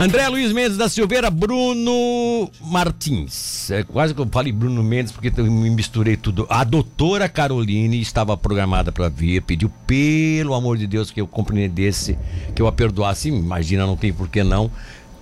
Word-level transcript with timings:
André 0.00 0.28
Luiz 0.28 0.52
Mendes 0.52 0.76
da 0.76 0.88
Silveira, 0.88 1.28
Bruno 1.28 2.48
Martins. 2.60 3.68
É, 3.68 3.82
quase 3.82 4.14
que 4.14 4.20
eu 4.20 4.28
falei 4.30 4.52
Bruno 4.52 4.80
Mendes 4.80 5.10
porque 5.10 5.32
eu 5.36 5.44
me 5.44 5.68
misturei 5.70 6.16
tudo. 6.16 6.46
A 6.48 6.62
doutora 6.62 7.28
Caroline 7.28 8.00
estava 8.00 8.36
programada 8.36 8.92
para 8.92 9.08
vir, 9.08 9.42
pediu 9.42 9.68
pelo 9.88 10.54
amor 10.54 10.78
de 10.78 10.86
Deus 10.86 11.10
que 11.10 11.20
eu 11.20 11.26
compreendesse, 11.26 12.16
que 12.54 12.62
eu 12.62 12.68
a 12.68 12.72
perdoasse. 12.72 13.28
Imagina, 13.28 13.86
não 13.86 13.96
tem 13.96 14.12
por 14.12 14.28
que 14.28 14.44
não. 14.44 14.70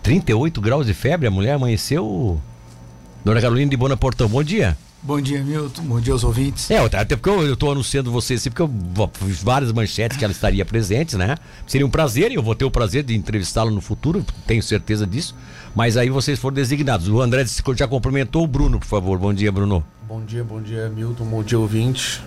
38 0.02 0.60
graus 0.60 0.85
de 0.87 0.93
febre, 0.93 1.27
a 1.27 1.31
mulher 1.31 1.54
amanheceu. 1.54 2.38
Dona 3.24 3.40
Caroline 3.40 3.71
de 3.71 3.79
Bona 3.79 3.97
Portão, 3.97 4.29
bom 4.29 4.43
dia. 4.43 4.77
Bom 5.06 5.20
dia, 5.20 5.40
Milton. 5.40 5.82
Bom 5.82 6.00
dia 6.00 6.12
aos 6.12 6.24
ouvintes. 6.24 6.68
É, 6.68 6.78
até 6.78 7.14
porque 7.14 7.30
eu, 7.30 7.52
estou 7.52 7.70
anunciando 7.70 8.10
você 8.10 8.34
assim, 8.34 8.50
porque 8.50 8.62
eu 8.62 9.10
fiz 9.12 9.40
várias 9.40 9.70
manchetes 9.70 10.18
que 10.18 10.24
ela 10.24 10.32
estaria 10.32 10.64
presente, 10.64 11.16
né? 11.16 11.36
Seria 11.64 11.86
um 11.86 11.90
prazer 11.90 12.32
e 12.32 12.34
eu 12.34 12.42
vou 12.42 12.56
ter 12.56 12.64
o 12.64 12.70
prazer 12.72 13.04
de 13.04 13.14
entrevistá-la 13.14 13.70
no 13.70 13.80
futuro, 13.80 14.26
tenho 14.48 14.60
certeza 14.60 15.06
disso. 15.06 15.32
Mas 15.76 15.96
aí 15.96 16.10
vocês 16.10 16.41
foram 16.41 16.56
designados. 16.56 17.06
O 17.06 17.23
André 17.23 17.45
já 17.77 17.87
cumprimentou 17.87 18.42
o 18.42 18.48
Bruno, 18.48 18.80
por 18.80 18.87
favor. 18.87 19.16
Bom 19.16 19.33
dia, 19.33 19.52
Bruno. 19.52 19.84
Bom 20.09 20.24
dia, 20.24 20.42
bom 20.42 20.61
dia, 20.61 20.88
Milton. 20.88 21.25
Bom 21.25 21.42
dia, 21.45 21.59
ouvintes. 21.59 22.20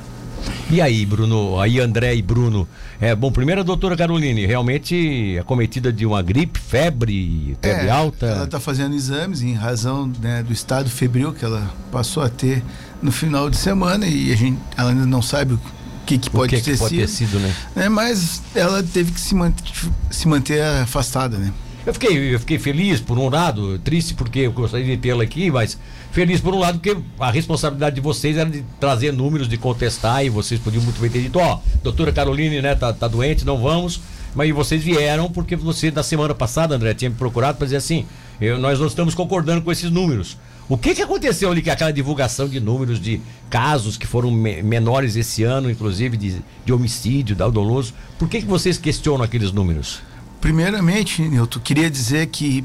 E 0.72 0.80
aí, 0.82 1.06
Bruno? 1.06 1.60
Aí, 1.60 1.80
André 1.80 2.16
e 2.16 2.22
Bruno. 2.22 2.68
É, 3.02 3.16
bom, 3.16 3.32
primeiro 3.32 3.62
a 3.62 3.64
doutora 3.64 3.98
Caroline, 3.98 4.46
realmente 4.46 5.38
acometida 5.40 5.92
de 5.92 6.06
uma 6.06 6.22
gripe, 6.22 6.60
febre, 6.60 7.58
febre 7.62 7.88
é, 7.88 7.90
alta. 7.90 8.26
Ela 8.28 8.44
está 8.44 8.60
fazendo 8.60 8.94
exames 8.96 9.42
em 9.42 9.54
razão 9.54 10.12
né, 10.22 10.44
do 10.44 10.54
estado 10.54 10.90
febril 10.90 11.34
que 11.34 11.44
ela 11.44 11.74
passou 11.92 12.22
a 12.22 12.30
ter 12.30 12.64
no 13.02 13.12
final 13.12 13.50
de 13.50 13.58
semana 13.58 14.06
e 14.06 14.32
a 14.32 14.36
gente, 14.36 14.60
ela 14.78 14.92
ainda 14.92 15.06
não 15.06 15.22
sabe 15.22 15.54
o 15.54 15.62
que, 16.06 16.18
que 16.18 16.30
pode, 16.30 16.56
que 16.56 16.62
ter, 16.62 16.74
que 16.74 16.78
pode 16.78 16.96
sido, 16.96 17.02
ter 17.02 17.08
sido, 17.08 17.40
né? 17.40 17.56
É, 17.76 17.90
mas 17.90 18.42
ela 18.54 18.84
teve 18.84 19.12
que 19.12 19.20
se 19.20 19.34
manter, 19.34 19.64
se 20.12 20.28
manter 20.28 20.62
afastada, 20.62 21.38
né? 21.38 21.52
Eu 21.90 21.94
fiquei, 21.94 22.36
eu 22.36 22.40
fiquei 22.40 22.60
feliz 22.60 23.02
por 23.02 23.18
um 23.18 23.30
lado, 23.30 23.80
triste 23.80 24.14
porque 24.14 24.42
eu 24.42 24.52
gostaria 24.52 24.86
de 24.86 24.98
tê-la 24.98 25.24
aqui, 25.24 25.50
mas 25.50 25.76
feliz 26.12 26.40
por 26.40 26.54
um 26.54 26.60
lado 26.60 26.78
porque 26.78 26.96
a 27.20 27.32
responsabilidade 27.32 27.96
de 27.96 28.02
vocês 28.02 28.38
era 28.38 28.48
de 28.48 28.64
trazer 28.80 29.12
números, 29.12 29.50
de 29.50 29.58
contestar 29.58 30.24
e 30.24 30.30
vocês 30.30 30.60
podiam 30.60 30.84
muito 30.84 31.02
bem 31.02 31.10
ter 31.10 31.24
dito, 31.24 31.40
ó, 31.40 31.56
oh, 31.56 31.80
doutora 31.82 32.12
Caroline, 32.12 32.62
né, 32.62 32.76
tá, 32.76 32.94
tá 32.94 33.08
doente, 33.08 33.44
não 33.44 33.58
vamos. 33.58 34.00
Mas 34.36 34.54
vocês 34.54 34.84
vieram 34.84 35.32
porque 35.32 35.56
você, 35.56 35.90
na 35.90 36.04
semana 36.04 36.36
passada, 36.36 36.76
André, 36.76 36.94
tinha 36.94 37.10
me 37.10 37.16
procurado 37.16 37.58
para 37.58 37.66
dizer 37.66 37.78
assim, 37.78 38.06
eu, 38.40 38.60
nós 38.60 38.80
não 38.80 38.86
estamos 38.86 39.16
concordando 39.16 39.64
com 39.64 39.72
esses 39.72 39.90
números. 39.90 40.38
O 40.70 40.78
que, 40.78 40.94
que 40.94 41.02
aconteceu 41.02 41.50
ali 41.50 41.64
com 41.64 41.72
aquela 41.72 41.92
divulgação 41.92 42.48
de 42.48 42.60
números 42.60 43.02
de 43.02 43.20
casos 43.50 43.98
que 43.98 44.06
foram 44.06 44.30
me 44.30 44.62
menores 44.62 45.16
esse 45.16 45.42
ano, 45.42 45.72
inclusive 45.72 46.16
de, 46.16 46.40
de 46.64 46.72
homicídio, 46.72 47.36
da 47.36 47.50
doloso? 47.50 47.96
Por 48.20 48.30
que, 48.30 48.42
que 48.42 48.48
vocês 48.48 48.78
questionam 48.78 49.24
aqueles 49.24 49.52
números? 49.52 50.08
Primeiramente, 50.42 51.22
Nilton, 51.22 51.60
queria 51.60 51.90
dizer 51.90 52.28
que 52.28 52.64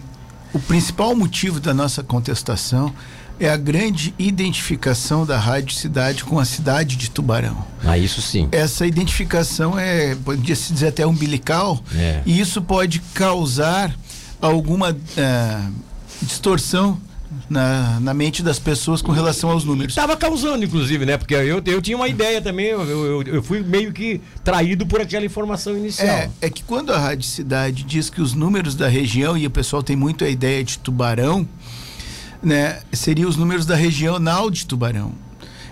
o 0.53 0.59
principal 0.59 1.15
motivo 1.15 1.59
da 1.59 1.75
nossa 1.75 2.03
contestação 2.03 2.95
é 3.41 3.51
a 3.51 3.57
grande 3.57 4.15
identificação 4.19 5.27
da 5.27 5.37
Rádio 5.39 5.75
Cidade 5.75 6.25
com 6.25 6.39
a 6.39 6.45
cidade 6.45 6.97
de 6.97 7.11
Tubarão. 7.11 7.65
Ah, 7.85 7.99
isso 7.99 8.23
sim. 8.23 8.49
Essa 8.53 8.87
identificação 8.87 9.79
é, 9.79 10.15
pode 10.15 10.55
se 10.55 10.73
dizer 10.73 10.89
até 10.89 11.05
umbilical, 11.05 11.83
é. 11.95 12.23
e 12.25 12.41
isso 12.41 12.63
pode 12.63 13.01
causar 13.13 13.93
alguma 14.41 14.93
uh, 14.93 15.73
distorção 16.23 17.01
na, 17.49 18.01
na 18.01 18.15
mente 18.15 18.43
das 18.43 18.59
pessoas 18.59 19.03
com 19.03 19.13
relação 19.13 19.51
aos 19.51 19.65
números. 19.65 19.93
Estava 19.93 20.17
causando, 20.17 20.65
inclusive, 20.65 21.05
né? 21.05 21.17
Porque 21.17 21.35
eu, 21.35 21.63
eu 21.65 21.83
tinha 21.83 21.97
uma 21.97 22.09
ideia 22.09 22.41
também, 22.41 22.67
eu, 22.67 22.83
eu, 22.83 23.23
eu, 23.23 23.43
fui 23.43 23.63
meio 23.63 23.93
que 23.93 24.21
traído 24.43 24.87
por 24.87 25.01
aquela 25.01 25.25
informação 25.25 25.77
inicial. 25.77 26.09
É, 26.09 26.31
é 26.41 26.51
que 26.51 26.63
quando 26.63 26.93
a 26.93 26.99
Rádio 26.99 27.27
Cidade 27.29 27.83
diz 27.83 28.11
que 28.11 28.21
os 28.21 28.35
números 28.35 28.75
da 28.75 28.89
região, 28.89 29.37
e 29.37 29.47
o 29.47 29.51
pessoal 29.51 29.83
tem 29.83 29.97
muito 29.97 30.25
a 30.25 30.29
ideia 30.29 30.63
de 30.65 30.79
Tubarão, 30.79 31.47
né? 32.43 32.81
Seriam 32.93 33.29
os 33.29 33.37
números 33.37 33.67
da 33.67 33.75
regional 33.75 34.51
de 34.51 34.67
Tubarão. 34.67 35.13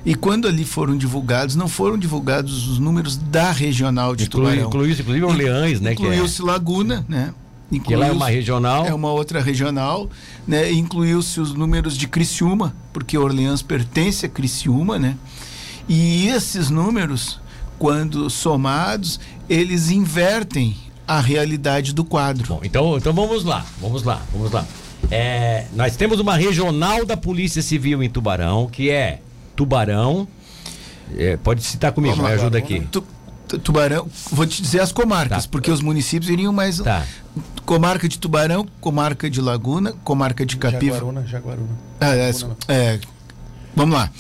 E 0.04 0.14
quando 0.14 0.48
ali 0.48 0.64
foram 0.64 0.96
divulgados, 0.96 1.54
não 1.54 1.68
foram 1.68 1.96
divulgados 1.96 2.66
os 2.68 2.78
números 2.78 3.16
da 3.16 3.52
regional 3.52 4.16
de 4.16 4.24
Inclui, 4.24 4.50
Tubarão. 4.50 4.68
Incluiu-se, 4.68 5.00
inclusive, 5.00 5.24
Orleans, 5.24 5.80
né? 5.80 5.92
Incluiu-se 5.92 6.42
é. 6.42 6.44
Laguna, 6.44 7.04
né? 7.08 7.32
Que 7.80 7.96
lá 7.96 8.08
é 8.08 8.12
uma 8.12 8.28
regional. 8.28 8.86
É 8.86 8.94
uma 8.94 9.10
outra 9.10 9.40
regional, 9.40 10.08
né? 10.46 10.70
Incluiu-se 10.70 11.40
os 11.40 11.54
números 11.54 11.96
de 11.96 12.06
Criciúma, 12.06 12.74
porque 12.92 13.16
Orleans 13.16 13.62
pertence 13.62 14.26
a 14.26 14.28
Criciúma, 14.28 14.98
né? 14.98 15.16
E 15.88 16.28
esses 16.28 16.70
números, 16.70 17.40
quando 17.78 18.28
somados, 18.30 19.18
eles 19.48 19.90
invertem 19.90 20.76
a 21.06 21.20
realidade 21.20 21.92
do 21.92 22.04
quadro. 22.04 22.46
Bom, 22.46 22.60
então, 22.62 22.96
então 22.96 23.12
vamos 23.12 23.44
lá, 23.44 23.66
vamos 23.80 24.02
lá, 24.02 24.22
vamos 24.32 24.52
lá. 24.52 24.66
É, 25.10 25.66
nós 25.74 25.96
temos 25.96 26.20
uma 26.20 26.36
regional 26.36 27.04
da 27.04 27.16
Polícia 27.16 27.60
Civil 27.60 28.02
em 28.02 28.08
Tubarão, 28.08 28.66
que 28.66 28.88
é 28.88 29.20
Tubarão. 29.56 30.26
É, 31.16 31.36
pode 31.36 31.62
citar 31.62 31.92
comigo, 31.92 32.16
me 32.16 32.28
ajuda 32.28 32.56
aqui. 32.56 32.80
Tu, 32.90 33.01
Tubarão, 33.58 34.08
vou 34.30 34.46
te 34.46 34.62
dizer 34.62 34.80
as 34.80 34.92
comarcas, 34.92 35.44
tá. 35.44 35.50
porque 35.50 35.70
os 35.70 35.80
municípios 35.80 36.30
iriam 36.30 36.52
mais. 36.52 36.78
Tá. 36.78 37.04
Comarca 37.64 38.08
de 38.08 38.18
Tubarão, 38.18 38.66
comarca 38.80 39.30
de 39.30 39.40
Laguna, 39.40 39.92
comarca 40.04 40.44
de 40.44 40.56
Capiva. 40.56 40.96
Jaguaruna, 40.96 41.26
Jaguaruna. 41.26 41.78
Ah, 42.00 42.14
é, 42.14 42.32
é, 42.68 43.00
vamos 43.74 43.96
lá. 43.96 44.10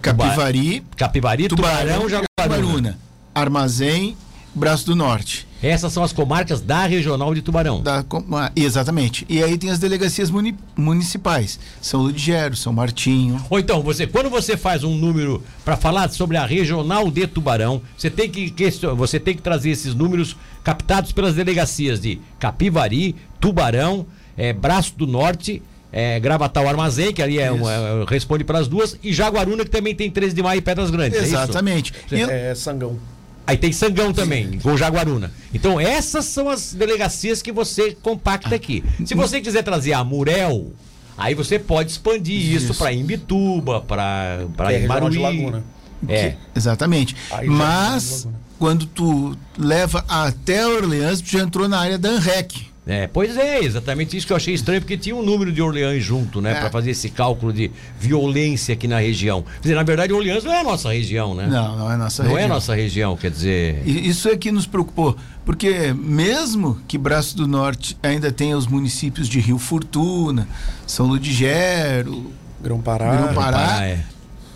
Capivari. 0.00 0.84
Capivari, 0.96 1.48
Tubarão, 1.48 1.76
Tubarão 1.76 2.08
Jaguaruna. 2.08 2.26
Jaguaruna. 2.38 2.98
Armazém, 3.34 4.16
Braço 4.54 4.86
do 4.86 4.96
Norte. 4.96 5.46
Essas 5.66 5.92
são 5.92 6.04
as 6.04 6.12
comarcas 6.12 6.60
da 6.60 6.86
Regional 6.86 7.34
de 7.34 7.42
Tubarão. 7.42 7.82
Da, 7.82 8.04
ah, 8.32 8.52
exatamente. 8.54 9.26
E 9.28 9.42
aí 9.42 9.58
tem 9.58 9.70
as 9.70 9.78
delegacias 9.78 10.30
muni, 10.30 10.56
municipais. 10.76 11.58
São 11.80 12.02
Ludgero, 12.02 12.54
São 12.54 12.72
Martinho. 12.72 13.44
Ou 13.50 13.58
então, 13.58 13.82
você, 13.82 14.06
quando 14.06 14.30
você 14.30 14.56
faz 14.56 14.84
um 14.84 14.94
número 14.96 15.42
para 15.64 15.76
falar 15.76 16.08
sobre 16.10 16.36
a 16.36 16.46
Regional 16.46 17.10
de 17.10 17.26
Tubarão, 17.26 17.82
você 17.96 18.08
tem 18.08 18.30
que 18.30 18.54
você 18.96 19.18
tem 19.18 19.34
que 19.34 19.42
trazer 19.42 19.70
esses 19.70 19.94
números 19.94 20.36
captados 20.62 21.10
pelas 21.10 21.34
delegacias 21.34 22.00
de 22.00 22.20
Capivari, 22.38 23.16
Tubarão, 23.40 24.06
é, 24.36 24.52
Braço 24.52 24.94
do 24.96 25.06
Norte, 25.06 25.62
é, 25.92 26.20
Gravatal 26.20 26.68
Armazém, 26.68 27.12
que 27.12 27.22
ali 27.22 27.38
é 27.38 27.50
uma, 27.50 27.72
é, 27.72 28.04
responde 28.08 28.44
para 28.44 28.58
as 28.58 28.68
duas, 28.68 28.98
e 29.02 29.12
Jaguaruna, 29.12 29.64
que 29.64 29.70
também 29.70 29.94
tem 29.94 30.10
13 30.10 30.34
de 30.34 30.42
maio 30.42 30.58
e 30.58 30.62
Pedras 30.62 30.90
Grandes. 30.90 31.20
Exatamente. 31.20 31.92
É, 32.10 32.16
isso? 32.16 32.30
é, 32.30 32.50
é 32.50 32.54
Sangão. 32.54 32.98
Aí 33.46 33.56
tem 33.56 33.72
Sangão 33.72 34.12
também, 34.12 34.58
com 34.58 34.76
Jaguaruna. 34.76 35.32
Então 35.54 35.78
essas 35.80 36.24
são 36.24 36.48
as 36.50 36.74
delegacias 36.74 37.40
que 37.40 37.52
você 37.52 37.96
compacta 38.02 38.54
aqui. 38.54 38.82
Se 39.04 39.14
você 39.14 39.40
quiser 39.40 39.62
trazer 39.62 39.92
a 39.92 40.02
Murel, 40.02 40.72
aí 41.16 41.34
você 41.34 41.58
pode 41.58 41.92
expandir 41.92 42.38
isso, 42.38 42.72
isso 42.72 42.74
para 42.74 42.92
Imbituba, 42.92 43.80
para 43.80 44.46
para 44.56 44.78
Maruí. 44.86 45.18
Laguna. 45.18 45.64
É. 46.08 46.34
Exatamente. 46.54 47.16
Aí 47.30 47.48
Mas 47.48 48.26
quando 48.58 48.86
tu 48.86 49.36
leva 49.56 50.04
até 50.08 50.66
Orleans, 50.66 51.20
tu 51.20 51.30
já 51.30 51.40
entrou 51.40 51.68
na 51.68 51.78
área 51.78 51.98
da 51.98 52.10
ANREC. 52.10 52.66
É, 52.86 53.08
pois 53.08 53.36
é, 53.36 53.58
exatamente 53.58 54.16
isso 54.16 54.24
que 54.24 54.32
eu 54.32 54.36
achei 54.36 54.54
estranho, 54.54 54.80
porque 54.80 54.96
tinha 54.96 55.16
um 55.16 55.22
número 55.22 55.52
de 55.52 55.60
Orleans 55.60 56.04
junto, 56.04 56.40
né? 56.40 56.52
É. 56.52 56.60
para 56.60 56.70
fazer 56.70 56.92
esse 56.92 57.10
cálculo 57.10 57.52
de 57.52 57.68
violência 57.98 58.74
aqui 58.74 58.86
na 58.86 59.00
região. 59.00 59.42
Quer 59.42 59.62
dizer, 59.62 59.74
na 59.74 59.82
verdade, 59.82 60.12
Orleans 60.12 60.44
não 60.44 60.52
é 60.52 60.60
a 60.60 60.62
nossa 60.62 60.92
região, 60.92 61.34
né? 61.34 61.48
Não, 61.48 61.76
não 61.76 61.90
é 61.90 61.96
nossa 61.96 62.22
não 62.22 62.30
região. 62.30 62.48
Não 62.48 62.54
é 62.54 62.56
nossa 62.56 62.74
região, 62.76 63.16
quer 63.16 63.32
dizer. 63.32 63.82
Isso 63.84 64.28
é 64.28 64.36
que 64.36 64.52
nos 64.52 64.66
preocupou, 64.66 65.16
porque 65.44 65.92
mesmo 65.94 66.80
que 66.86 66.96
Braço 66.96 67.36
do 67.36 67.48
Norte 67.48 67.98
ainda 68.00 68.30
tenha 68.30 68.56
os 68.56 68.68
municípios 68.68 69.28
de 69.28 69.40
Rio 69.40 69.58
Fortuna, 69.58 70.46
São 70.86 71.06
Ludigero, 71.06 72.30
Grão-Pará, 72.62 73.16
Grão-Pará, 73.16 73.84
é. 73.84 74.04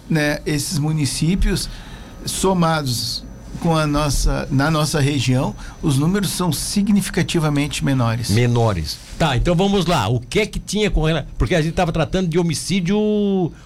né? 0.08 0.38
Esses 0.46 0.78
municípios 0.78 1.68
somados 2.24 3.24
com 3.60 3.76
a 3.76 3.86
nossa, 3.86 4.48
na 4.50 4.70
nossa 4.70 5.00
região, 5.00 5.54
os 5.82 5.98
números 5.98 6.30
são 6.30 6.52
significativamente 6.52 7.84
menores. 7.84 8.30
Menores. 8.30 8.98
Tá, 9.18 9.36
então 9.36 9.54
vamos 9.54 9.86
lá. 9.86 10.08
O 10.08 10.20
que 10.20 10.40
é 10.40 10.46
que 10.46 10.58
tinha 10.58 10.90
com 10.90 11.06
ela? 11.06 11.26
Porque 11.36 11.54
a 11.54 11.60
gente 11.60 11.72
estava 11.72 11.92
tratando 11.92 12.28
de 12.28 12.38
homicídio, 12.38 12.98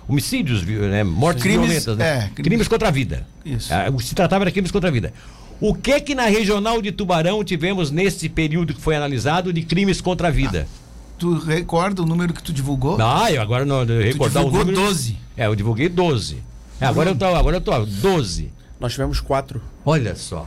homicídios, 0.09 0.63
né? 0.63 1.05
Mortes 1.05 1.43
crimes, 1.43 1.69
violentas, 1.69 1.97
né? 1.97 2.05
É, 2.05 2.19
crimes, 2.31 2.45
crimes, 2.45 2.69
contra 2.69 2.89
a 2.89 2.91
vida. 2.91 3.27
Isso. 3.45 3.73
Ah, 3.73 3.87
se 4.01 4.15
tratava 4.15 4.45
de 4.45 4.53
crimes 4.53 4.71
contra 4.71 4.89
a 4.89 4.93
vida. 4.93 5.13
O 5.61 5.75
que 5.75 5.93
é 5.93 6.01
que 6.01 6.15
na 6.15 6.27
regional 6.27 6.83
de 6.83 6.91
Tubarão 6.91 7.45
tivemos 7.45 7.91
nesse 7.91 8.29
período 8.29 8.75
que 8.75 8.81
foi 8.81 8.97
analisado 8.97 9.53
de 9.53 9.63
crimes 9.63 10.01
contra 10.01 10.29
a 10.29 10.31
vida? 10.31 10.67
Ah, 10.69 10.85
tu 11.19 11.39
recorda 11.39 12.03
o 12.03 12.07
número 12.07 12.33
que 12.33 12.43
tu 12.43 12.53
divulgou? 12.53 13.01
Ah, 13.01 13.31
eu 13.31 13.41
agora 13.41 13.65
não 13.65 13.83
eu 13.83 14.03
recordar 14.03 14.43
tu 14.43 14.47
divulgou 14.47 14.61
o 14.63 14.65
número. 14.65 14.87
12. 14.87 15.17
É, 15.37 15.47
eu 15.47 15.55
divulguei 15.55 15.89
12. 15.89 16.43
É, 16.81 16.87
agora 16.87 17.11
eu 17.11 17.15
tô, 17.15 17.27
agora 17.27 17.57
eu 17.57 17.61
tô 17.61 17.87
12. 17.87 18.51
Nós 18.85 18.93
tivemos 18.93 19.19
quatro. 19.19 19.63
Olha 19.83 20.15
só. 20.15 20.47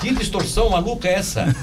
Que 0.00 0.12
distorção 0.12 0.70
maluca 0.70 1.06
é 1.06 1.12
essa? 1.12 1.46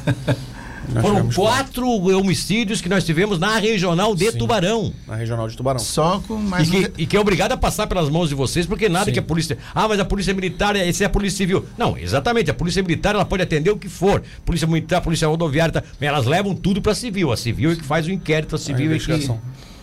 Foram 1.01 1.30
quatro 1.30 1.86
homicídios 2.18 2.80
que 2.80 2.88
nós 2.88 3.04
tivemos 3.04 3.38
na 3.38 3.57
regional 3.57 4.16
de 4.16 4.31
Sim. 4.31 4.38
Tubarão. 4.38 4.94
Na 5.06 5.16
regional 5.16 5.50
de 5.50 5.57
Tubarão. 5.57 5.80
Só 5.80 6.22
com 6.25 6.36
mais 6.38 6.69
E 6.69 6.77
um 6.77 6.83
que, 6.83 7.01
e 7.01 7.06
que 7.06 7.18
é 7.18 7.19
obrigado 7.19 7.51
a 7.51 7.57
passar 7.57 7.88
pelas 7.88 8.07
mãos 8.07 8.30
de 8.30 8.36
vocês, 8.36 8.66
porque 8.66 8.88
nada 8.88 9.04
Sim. 9.04 9.12
que 9.12 9.19
a 9.19 9.22
polícia. 9.22 9.57
Ah, 9.74 9.86
mas 9.86 10.00
a 10.00 10.06
polícia 10.06 10.33
militar, 10.33 10.77
esse 10.77 11.04
é 11.04 11.07
a 11.07 11.10
polícia 11.10 11.39
civil. 11.39 11.66
Não, 11.78 11.98
exatamente. 11.98 12.50
A 12.50 12.54
polícia 12.54 12.81
militar 12.81 13.13
ela 13.13 13.25
pode 13.25 13.44
atender 13.44 13.69
o 13.69 13.78
que 13.78 13.89
for. 13.89 14.24
Polícia 14.45 14.66
militar, 14.66 15.01
polícia 15.01 15.28
rodoviária, 15.28 15.74
tá, 15.74 15.83
elas 16.00 16.25
levam 16.25 16.56
tudo 16.56 16.81
pra 16.81 16.95
civil. 16.95 17.33
A 17.33 17.36
civil 17.36 17.74
é 17.74 17.75
que 17.75 17.83
faz 17.83 18.07
o 18.07 18.12
inquérito, 18.12 18.56
a 18.56 18.60
civil 18.60 18.94
é 18.94 18.98
que. 18.98 19.30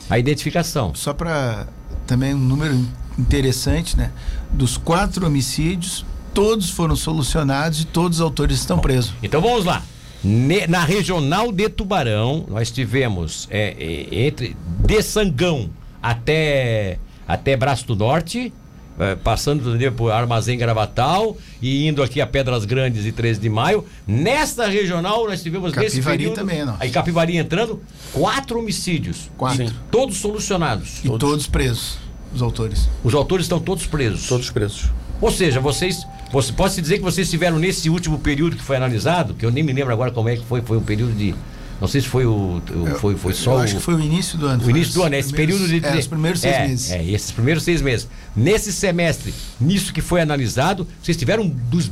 A 0.08 0.18
identificação. 0.18 0.94
Só 0.94 1.12
para 1.12 1.66
também 2.06 2.32
um 2.32 2.38
número 2.38 2.82
interessante, 3.18 3.96
né? 3.96 4.10
Dos 4.50 4.76
quatro 4.76 5.26
homicídios, 5.26 6.04
todos 6.34 6.70
foram 6.70 6.96
solucionados 6.96 7.80
e 7.82 7.84
todos 7.86 8.18
os 8.18 8.22
autores 8.22 8.58
estão 8.58 8.78
presos. 8.78 9.12
Então 9.22 9.40
vamos 9.40 9.64
lá. 9.64 9.82
Ne- 10.24 10.66
na 10.68 10.84
regional 10.84 11.50
de 11.50 11.68
Tubarão, 11.68 12.46
nós 12.48 12.70
tivemos 12.70 13.48
é, 13.50 13.74
é, 13.78 14.26
entre 14.26 14.56
de 14.78 15.02
Sangão 15.02 15.68
até, 16.02 16.98
até 17.26 17.56
Braço 17.56 17.86
do 17.86 17.96
Norte, 17.96 18.52
é, 18.98 19.16
passando 19.16 19.68
entendeu, 19.68 19.90
por 19.92 20.12
Armazém 20.12 20.56
Gravatal 20.58 21.36
e 21.60 21.88
indo 21.88 22.02
aqui 22.02 22.20
a 22.20 22.26
Pedras 22.26 22.64
Grandes 22.64 23.04
e 23.06 23.10
13 23.10 23.40
de 23.40 23.48
Maio. 23.48 23.84
Nesta 24.06 24.68
regional, 24.68 25.26
nós 25.26 25.42
tivemos 25.42 25.72
nesse 25.72 25.96
Capivari 25.96 26.18
período. 26.18 26.34
também, 26.34 26.64
não. 26.64 26.76
Aí 26.78 26.90
Capivari 26.90 27.36
entrando, 27.36 27.82
quatro 28.12 28.58
homicídios. 28.58 29.30
Quatro. 29.36 29.72
Todos 29.90 30.18
solucionados. 30.18 31.04
E 31.04 31.08
todos. 31.18 31.46
presos, 31.46 31.98
os 32.34 32.42
autores. 32.42 32.88
Os 33.04 33.14
autores 33.14 33.44
estão 33.46 33.60
todos 33.60 33.86
presos. 33.86 34.26
Todos 34.26 34.50
presos. 34.50 34.90
Ou 35.20 35.30
seja, 35.30 35.60
vocês. 35.60 36.06
Você 36.32 36.52
pode 36.52 36.72
se 36.74 36.80
dizer 36.80 36.96
que 36.98 37.04
vocês 37.04 37.28
tiveram 37.30 37.58
nesse 37.58 37.90
último 37.90 38.18
período 38.18 38.56
que 38.56 38.62
foi 38.62 38.76
analisado, 38.76 39.34
que 39.34 39.44
eu 39.44 39.50
nem 39.50 39.62
me 39.62 39.72
lembro 39.72 39.92
agora 39.92 40.10
como 40.10 40.28
é 40.28 40.36
que 40.36 40.44
foi, 40.44 40.62
foi 40.62 40.78
um 40.78 40.82
período 40.82 41.12
de. 41.12 41.34
Não 41.80 41.86
sei 41.88 42.00
se 42.00 42.08
foi 42.08 42.24
o. 42.24 42.62
o- 42.70 42.94
foi, 42.98 43.16
foi 43.16 43.34
só 43.34 43.52
Eu 43.52 43.56
o. 43.58 43.60
acho 43.60 43.74
que 43.76 43.82
foi 43.82 43.94
o 43.94 44.00
início 44.00 44.38
do 44.38 44.46
ano. 44.46 44.64
O 44.64 44.70
início 44.70 44.94
do 44.94 45.02
ano, 45.02 45.14
esse 45.14 45.32
período 45.32 45.66
de. 45.68 45.84
É, 45.84 45.96
os 45.96 46.06
primeiros 46.06 46.40
seis 46.40 46.54
é, 46.54 46.66
meses. 46.68 46.90
É, 46.90 47.04
esses 47.04 47.30
primeiros 47.32 47.62
seis 47.64 47.82
meses. 47.82 48.08
Nesse 48.34 48.72
semestre, 48.72 49.34
nisso 49.60 49.92
que 49.92 50.00
foi 50.00 50.20
analisado, 50.20 50.86
vocês 51.02 51.16
tiveram 51.16 51.42
um 51.44 51.48
dos 51.48 51.90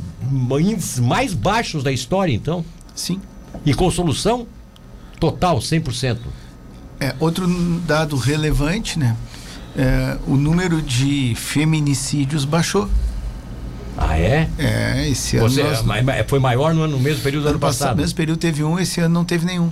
índices 0.59 0.99
mais 0.99 1.33
baixos 1.33 1.83
da 1.83 1.91
história, 1.91 2.33
então? 2.33 2.65
Sim. 2.95 3.21
E 3.65 3.73
com 3.73 3.91
solução 3.91 4.47
total, 5.19 5.59
100%. 5.59 6.17
É, 6.99 7.13
outro 7.19 7.47
dado 7.85 8.15
relevante, 8.15 8.97
né? 8.97 9.15
É, 9.77 10.17
o 10.27 10.35
número 10.35 10.81
de 10.81 11.33
feminicídios 11.35 12.43
baixou. 12.45 12.89
Ah, 13.97 14.17
é? 14.17 14.49
É, 14.57 15.07
esse 15.09 15.37
ano. 15.37 15.45
Nós- 15.49 15.55
foi 16.27 16.39
maior 16.39 16.73
no, 16.73 16.83
ano- 16.83 16.97
no 16.97 16.99
mesmo 17.03 17.21
período 17.23 17.43
do 17.43 17.47
ano 17.49 17.55
ano 17.55 17.59
passado, 17.59 17.79
passado. 17.89 17.97
mesmo 17.97 18.15
período 18.15 18.39
teve 18.39 18.63
um, 18.63 18.79
esse 18.79 18.99
ano 18.99 19.13
não 19.13 19.23
teve 19.25 19.45
nenhum. 19.45 19.71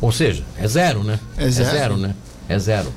Ou 0.00 0.12
seja, 0.12 0.44
é 0.58 0.66
zero, 0.68 1.02
né? 1.02 1.18
É 1.36 1.48
zero. 1.48 1.96
né? 1.96 2.14
É 2.48 2.58
zero. 2.58 2.92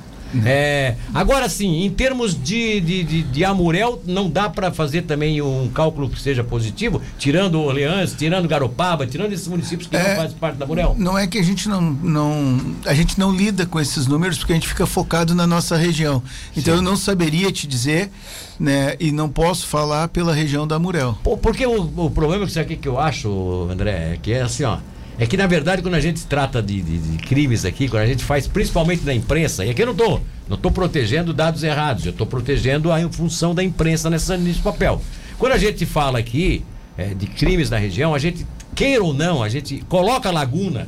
É, 0.46 0.96
agora 1.14 1.48
sim, 1.50 1.84
em 1.84 1.90
termos 1.90 2.34
de, 2.34 2.80
de, 2.82 3.04
de, 3.04 3.24
de 3.24 3.46
Amurel, 3.46 4.02
não 4.06 4.30
dá 4.30 4.50
para 4.50 4.72
fazer 4.72 5.04
também 5.04 5.42
um 5.42 5.70
cálculo 5.74 6.10
que 6.10 6.20
seja 6.20 6.44
positivo, 6.44 7.02
tirando 7.18 7.60
Orleans, 7.62 8.14
tirando 8.18 8.48
Garopaba, 8.48 9.06
tirando 9.06 9.34
esses 9.34 9.48
municípios 9.48 9.88
que 9.90 9.96
É. 9.96 10.10
não 10.10 10.16
fazem 10.24 10.38
parte 10.38 10.56
da 10.58 10.66
Amurel? 10.66 10.96
Não 10.98 11.18
é 11.18 11.28
que 11.28 11.38
a 11.38 11.44
gente 11.44 11.68
não, 11.68 11.82
não 11.82 12.76
a 12.86 12.94
gente 12.94 13.20
não 13.20 13.32
lida 13.36 13.66
com 13.66 13.80
esses 13.80 14.08
números 14.08 14.38
porque 14.38 14.54
a 14.54 14.56
gente 14.56 14.68
fica 14.68 14.86
focado 14.86 15.36
na 15.36 15.46
nossa 15.46 15.76
região. 15.76 16.22
Então 16.56 16.76
eu 16.76 16.82
não 16.82 16.96
saberia 16.96 17.52
te 17.52 17.68
dizer, 17.68 18.10
né? 18.60 18.96
E 19.00 19.12
não 19.12 19.28
posso 19.30 19.68
falar 19.68 20.08
pela 20.10 20.34
região 20.34 20.66
da 20.68 20.78
Murel. 20.80 21.18
Pô, 21.24 21.38
Porque 21.38 21.66
o, 21.66 21.82
o 22.06 22.10
problema 22.12 22.46
que 22.46 22.52
isso 22.52 22.60
aqui 22.60 22.76
que 22.76 22.88
eu 22.88 23.00
acho, 23.00 23.68
André, 23.72 24.14
é 24.14 24.20
que 24.22 24.32
é 24.34 24.42
assim, 24.42 24.64
ó. 24.64 24.78
É 25.20 25.26
que 25.26 25.38
na 25.38 25.46
verdade 25.46 25.82
quando 25.82 25.96
a 25.96 26.00
gente 26.00 26.26
trata 26.26 26.62
de, 26.62 26.82
de- 26.82 26.98
de 26.98 27.18
crimes 27.20 27.64
aqui, 27.66 27.88
quando 27.88 28.04
a 28.04 28.08
gente 28.08 28.24
faz 28.24 28.48
principalmente 28.48 29.04
na 29.04 29.14
imprensa, 29.14 29.64
e 29.66 29.70
aqui 29.70 29.82
eu 29.82 29.88
não 29.88 29.96
tô, 29.96 30.20
não 30.48 30.58
tô 30.58 30.72
protegendo 30.72 31.34
dados 31.34 31.64
errados, 31.64 32.06
eu 32.06 32.14
tô 32.14 32.26
protegendo 32.26 32.92
a 32.92 33.00
função 33.10 33.54
da 33.54 33.64
imprensa 33.64 34.10
nessa, 34.10 34.38
nesse 34.38 34.60
papel. 34.60 35.02
Quando 35.38 35.54
a 35.54 35.58
gente 35.58 35.86
fala 35.86 36.20
aqui 36.20 36.64
é, 36.98 37.14
de 37.14 37.28
crimes 37.28 37.70
na 37.70 37.78
região, 37.78 38.14
a 38.16 38.20
gente, 38.20 38.46
queira 38.74 39.04
ou 39.04 39.14
não, 39.14 39.44
a 39.44 39.50
gente 39.50 39.84
coloca 39.90 40.30
a 40.30 40.32
Laguna, 40.32 40.88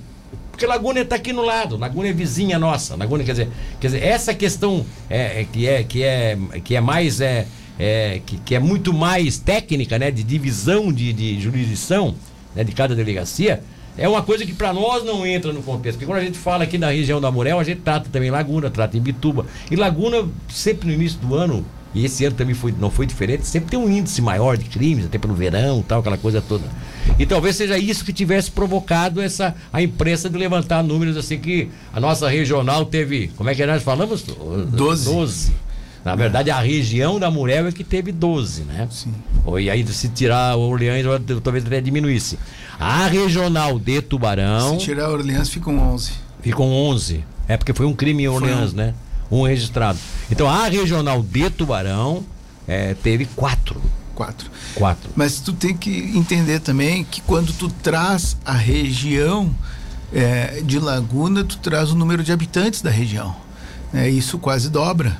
porque 0.51 0.65
Laguna 0.65 0.99
está 1.01 1.15
aqui 1.15 1.33
no 1.33 1.41
lado, 1.41 1.77
Laguna 1.77 2.09
é 2.09 2.13
vizinha 2.13 2.57
nossa. 2.59 2.95
Laguna, 2.95 3.23
quer 3.23 3.31
dizer, 3.31 3.47
quer 3.79 3.87
dizer 3.87 4.03
essa 4.03 4.33
questão 4.33 4.85
é, 5.09 5.41
é, 5.41 5.47
que, 5.51 5.67
é, 5.67 5.83
que, 5.83 6.03
é, 6.03 6.37
que 6.63 6.75
é 6.75 6.81
mais. 6.81 7.19
É, 7.21 7.47
é, 7.79 8.21
que, 8.23 8.37
que 8.37 8.53
é 8.53 8.59
muito 8.59 8.93
mais 8.93 9.39
técnica, 9.39 9.97
né? 9.97 10.11
De 10.11 10.21
divisão 10.23 10.93
de, 10.93 11.11
de 11.11 11.41
jurisdição 11.41 12.13
né, 12.55 12.63
de 12.63 12.71
cada 12.71 12.93
delegacia, 12.95 13.63
é 13.97 14.07
uma 14.07 14.21
coisa 14.21 14.45
que 14.45 14.53
para 14.53 14.73
nós 14.73 15.03
não 15.03 15.25
entra 15.25 15.53
no 15.53 15.61
contexto. 15.61 15.97
Porque 15.97 16.05
quando 16.05 16.19
a 16.19 16.25
gente 16.25 16.37
fala 16.37 16.63
aqui 16.63 16.77
na 16.77 16.89
região 16.89 17.21
da 17.21 17.31
Morel, 17.31 17.59
a 17.59 17.63
gente 17.63 17.81
trata 17.81 18.09
também 18.11 18.31
Laguna, 18.31 18.69
trata 18.69 18.97
em 18.97 19.01
Bituba. 19.01 19.45
E 19.69 19.75
Laguna, 19.75 20.27
sempre 20.49 20.87
no 20.87 20.93
início 20.93 21.19
do 21.19 21.35
ano, 21.35 21.65
e 21.93 22.05
esse 22.05 22.25
ano 22.25 22.35
também 22.35 22.55
foi, 22.55 22.73
não 22.77 22.89
foi 22.89 23.05
diferente, 23.05 23.45
sempre 23.45 23.69
tem 23.69 23.79
um 23.79 23.89
índice 23.89 24.21
maior 24.21 24.57
de 24.57 24.65
crimes, 24.65 25.05
até 25.05 25.19
pelo 25.19 25.35
verão 25.35 25.83
tal, 25.87 25.99
aquela 25.99 26.17
coisa 26.17 26.41
toda. 26.41 26.63
E 27.19 27.25
talvez 27.25 27.55
seja 27.55 27.77
isso 27.77 28.03
que 28.03 28.11
tivesse 28.11 28.49
provocado 28.49 29.21
essa 29.21 29.55
a 29.71 29.81
imprensa 29.81 30.27
de 30.27 30.37
levantar 30.37 30.83
números 30.83 31.15
assim 31.15 31.37
que 31.37 31.69
a 31.93 31.99
nossa 31.99 32.27
regional 32.27 32.85
teve, 32.85 33.29
como 33.37 33.49
é 33.49 33.55
que 33.55 33.63
nós 33.65 33.83
falamos? 33.83 34.23
Doze. 34.23 35.05
12. 35.05 35.51
Na 36.03 36.15
verdade, 36.15 36.51
a 36.51 36.59
região 36.59 37.17
da 37.17 37.31
Murel 37.31 37.67
é 37.67 37.71
que 37.71 37.83
teve 37.83 38.11
12, 38.11 38.63
né? 38.63 38.87
Sim. 38.91 39.13
E 39.57 39.69
aí, 39.69 39.87
se 39.87 40.09
tirar 40.09 40.57
o 40.57 40.61
Orleans, 40.61 41.05
talvez 41.41 41.65
até 41.65 41.79
diminuísse. 41.79 42.37
A 42.79 43.07
regional 43.07 43.79
de 43.79 44.01
Tubarão 44.01 44.79
Se 44.79 44.85
tirar 44.85 45.09
Orleans 45.09 45.49
ficam 45.49 45.77
11. 45.93 46.11
ficam 46.41 46.71
11. 46.71 47.23
É 47.47 47.57
porque 47.57 47.73
foi 47.73 47.85
um 47.85 47.93
crime 47.93 48.23
em 48.23 48.27
Orleans, 48.27 48.73
um. 48.73 48.75
né? 48.75 48.93
Um 49.31 49.43
registrado. 49.43 49.97
Então, 50.31 50.47
a 50.49 50.67
regional 50.67 51.21
de 51.21 51.49
Tubarão 51.49 52.23
é, 52.67 52.93
teve 52.93 53.25
quatro. 53.25 53.81
Quatro. 54.15 54.49
Quatro. 54.75 55.09
Mas 55.15 55.39
tu 55.39 55.53
tem 55.53 55.75
que 55.75 56.11
entender 56.15 56.59
também 56.59 57.03
que 57.03 57.19
quando 57.21 57.51
tu 57.53 57.67
traz 57.69 58.37
a 58.45 58.53
região 58.53 59.53
é, 60.13 60.61
de 60.63 60.79
Laguna, 60.79 61.43
tu 61.43 61.57
traz 61.57 61.91
o 61.91 61.95
número 61.95 62.23
de 62.23 62.31
habitantes 62.31 62.81
da 62.81 62.91
região. 62.91 63.35
É, 63.93 64.09
isso 64.09 64.37
quase 64.37 64.69
dobra 64.69 65.17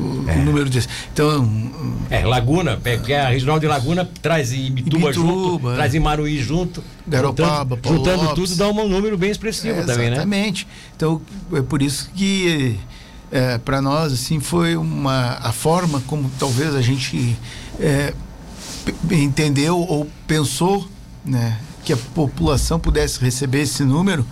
o, 0.00 0.24
o 0.40 0.44
número 0.44 0.68
de. 0.70 0.86
Então, 1.12 1.48
É, 2.10 2.24
Laguna, 2.24 2.76
porque 2.82 3.12
a 3.12 3.28
regional 3.28 3.58
de 3.60 3.66
Laguna 3.66 4.08
traz 4.22 4.52
em 4.52 4.70
Bituba, 4.70 5.12
junto, 5.12 5.28
Ibituba, 5.30 5.74
traz 5.74 5.94
Maruí 5.94 6.38
junto. 6.42 6.82
Garopaba, 7.06 7.76
juntando, 7.76 7.76
Paulo 7.76 7.98
juntando 7.98 8.22
Lopes. 8.24 8.50
tudo 8.50 8.58
dá 8.58 8.68
um 8.68 8.88
número 8.88 9.16
bem 9.18 9.30
expressivo 9.30 9.80
É, 9.80 9.82
também, 9.84 10.06
né? 10.10 10.16
Exatamente. 10.16 10.66
Então, 10.96 11.20
é 11.52 11.62
por 11.62 11.82
isso 11.82 12.10
que 12.14 12.76
é, 13.30 13.58
para 13.58 13.80
nós 13.80 14.12
assim 14.12 14.40
foi 14.40 14.76
uma 14.76 15.38
a 15.42 15.52
forma 15.52 16.02
como 16.06 16.30
talvez 16.38 16.74
a 16.74 16.82
gente 16.82 17.36
é, 17.78 18.12
entendeu 19.10 19.78
ou 19.78 20.08
pensou, 20.26 20.88
né, 21.24 21.58
que 21.84 21.92
a 21.92 21.96
população 21.96 22.78
pudesse 22.78 23.20
receber 23.20 23.62
esse 23.62 23.84
número 23.84 24.24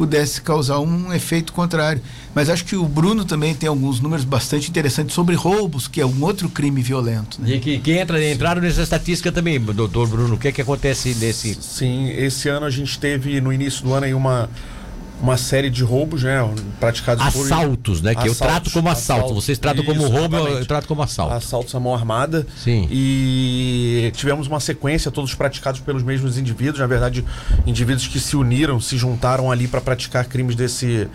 pudesse 0.00 0.40
causar 0.40 0.78
um 0.80 1.12
efeito 1.12 1.52
contrário. 1.52 2.00
Mas 2.34 2.48
acho 2.48 2.64
que 2.64 2.74
o 2.74 2.86
Bruno 2.86 3.22
também 3.22 3.54
tem 3.54 3.68
alguns 3.68 4.00
números 4.00 4.24
bastante 4.24 4.70
interessantes 4.70 5.14
sobre 5.14 5.34
roubos, 5.34 5.86
que 5.86 6.00
é 6.00 6.06
um 6.06 6.22
outro 6.24 6.48
crime 6.48 6.80
violento. 6.80 7.38
Né? 7.38 7.56
E 7.56 7.60
que, 7.60 7.78
que 7.78 7.92
entra, 7.92 8.24
entraram 8.32 8.62
nessa 8.62 8.82
estatística 8.82 9.30
também, 9.30 9.60
doutor 9.60 10.08
Bruno. 10.08 10.36
O 10.36 10.38
que 10.38 10.48
é 10.48 10.52
que 10.52 10.62
acontece 10.62 11.14
nesse. 11.16 11.58
Sim, 11.60 12.08
esse 12.08 12.48
ano 12.48 12.64
a 12.64 12.70
gente 12.70 12.98
teve 12.98 13.42
no 13.42 13.52
início 13.52 13.84
do 13.84 13.92
ano 13.92 14.06
aí 14.06 14.14
uma, 14.14 14.48
uma 15.22 15.36
série 15.36 15.68
de 15.70 15.82
roubos, 15.84 16.22
né? 16.22 16.38
Praticados 16.78 17.24
por. 17.32 17.44
Assaltos, 17.44 18.00
né? 18.00 18.14
Que 18.14 18.28
eu 18.28 18.32
Assaltos, 18.32 18.38
trato 18.38 18.70
como 18.70 18.88
assalto. 18.88 19.22
assaltos. 19.24 19.44
Vocês 19.44 19.58
tratam 19.58 19.84
como 19.84 20.00
Isso, 20.00 20.10
roubo, 20.10 20.36
eu, 20.36 20.40
exatamente. 20.40 20.60
eu 20.60 20.66
trato 20.66 20.88
como 20.88 21.02
assalto. 21.02 21.34
Assaltos 21.34 21.74
à 21.74 21.80
mão 21.80 21.94
armada. 21.94 22.46
Sim. 22.56 22.88
E 22.90 24.10
tivemos 24.16 24.46
uma 24.46 24.60
sequência, 24.60 25.10
todos 25.10 25.34
praticados 25.34 25.80
pelos 25.80 26.02
mesmos 26.02 26.38
indivíduos. 26.38 26.78
Na 26.78 26.86
verdade, 26.86 27.24
indivíduos 27.66 28.06
que 28.06 28.18
se 28.18 28.36
uniram, 28.36 28.80
se 28.80 28.96
juntaram 28.96 29.50
ali 29.50 29.68
para 29.68 29.80
praticar 29.80 30.24
crimes 30.24 30.56
desse, 30.56 31.06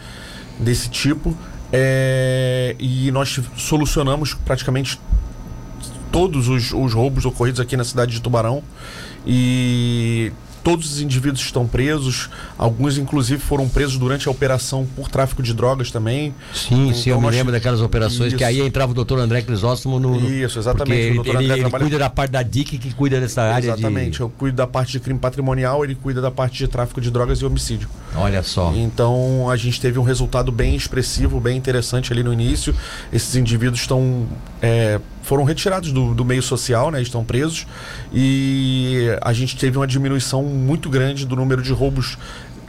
desse 0.59 0.89
tipo. 0.89 1.35
É, 1.73 2.75
e 2.79 3.11
nós 3.11 3.39
solucionamos 3.57 4.33
praticamente 4.33 4.99
todos 6.11 6.47
os, 6.47 6.71
os 6.71 6.93
roubos 6.93 7.25
ocorridos 7.25 7.59
aqui 7.59 7.75
na 7.75 7.83
cidade 7.83 8.13
de 8.13 8.21
Tubarão. 8.21 8.63
E 9.25 10.31
todos 10.65 10.91
os 10.93 10.99
indivíduos 11.01 11.39
estão 11.41 11.67
presos. 11.67 12.27
Alguns, 12.57 12.97
inclusive, 12.97 13.39
foram 13.39 13.69
presos 13.69 13.97
durante 13.99 14.27
a 14.27 14.31
operação 14.31 14.85
por 14.95 15.07
tráfico 15.07 15.43
de 15.43 15.53
drogas 15.53 15.91
também. 15.91 16.33
Sim, 16.53 16.91
sim, 16.91 17.11
eu 17.11 17.17
Então 17.17 17.29
me 17.29 17.35
lembro 17.35 17.51
daquelas 17.53 17.79
operações 17.81 18.33
que 18.33 18.37
Isso. 18.43 18.45
aí 18.45 18.61
entrava 18.61 18.91
o 18.91 18.95
doutor 18.95 19.19
André 19.19 19.43
Crisóstomo 19.43 19.99
no. 19.99 20.19
no- 20.19 20.27
Isso, 20.29 20.57
exatamente. 20.57 21.19
Ele, 21.19 21.19
ele 21.19 21.57
trabalha- 21.59 21.69
cuida 21.85 21.99
da 21.99 22.09
parte 22.09 22.31
da 22.31 22.41
DIC 22.41 22.79
que 22.79 22.93
cuida 22.95 23.19
dessa 23.21 23.43
área 23.43 23.67
Exatamente. 23.67 24.13
de. 24.13 24.19
Eu 24.21 24.29
cuido 24.29 24.57
da 24.57 24.65
parte 24.65 24.91
de 24.93 24.99
crime 24.99 25.19
patrimonial, 25.19 25.83
ele 25.83 25.93
cuida 25.93 26.19
da 26.19 26.31
parte 26.31 26.57
de 26.57 26.67
tráfico 26.67 26.99
de 26.99 27.11
drogas 27.11 27.39
e 27.39 27.45
homicídio. 27.45 27.87
Olha 28.17 28.41
só. 28.43 28.73
Então 28.75 29.49
a 29.49 29.55
gente 29.55 29.79
teve 29.79 29.99
um 29.99 30.03
resultado 30.03 30.51
bem 30.51 30.75
expressivo, 30.75 31.39
bem 31.39 31.57
interessante 31.57 32.11
ali 32.11 32.23
no 32.23 32.31
início. 32.31 32.75
Esses 33.11 33.35
indivíduos 33.35 33.81
estão 33.81 34.27
é, 34.61 34.99
foram 35.21 35.43
retirados 35.43 35.91
do, 35.91 36.13
do 36.13 36.23
meio 36.23 36.41
social, 36.41 36.91
né? 36.91 37.01
Estão 37.01 37.23
presos 37.23 37.65
e 38.13 39.07
a 39.21 39.33
gente 39.33 39.57
teve 39.57 39.77
uma 39.77 39.87
diminuição 39.87 40.43
muito 40.43 40.89
grande 40.89 41.25
do 41.25 41.35
número 41.35 41.61
de 41.61 41.71
roubos 41.71 42.17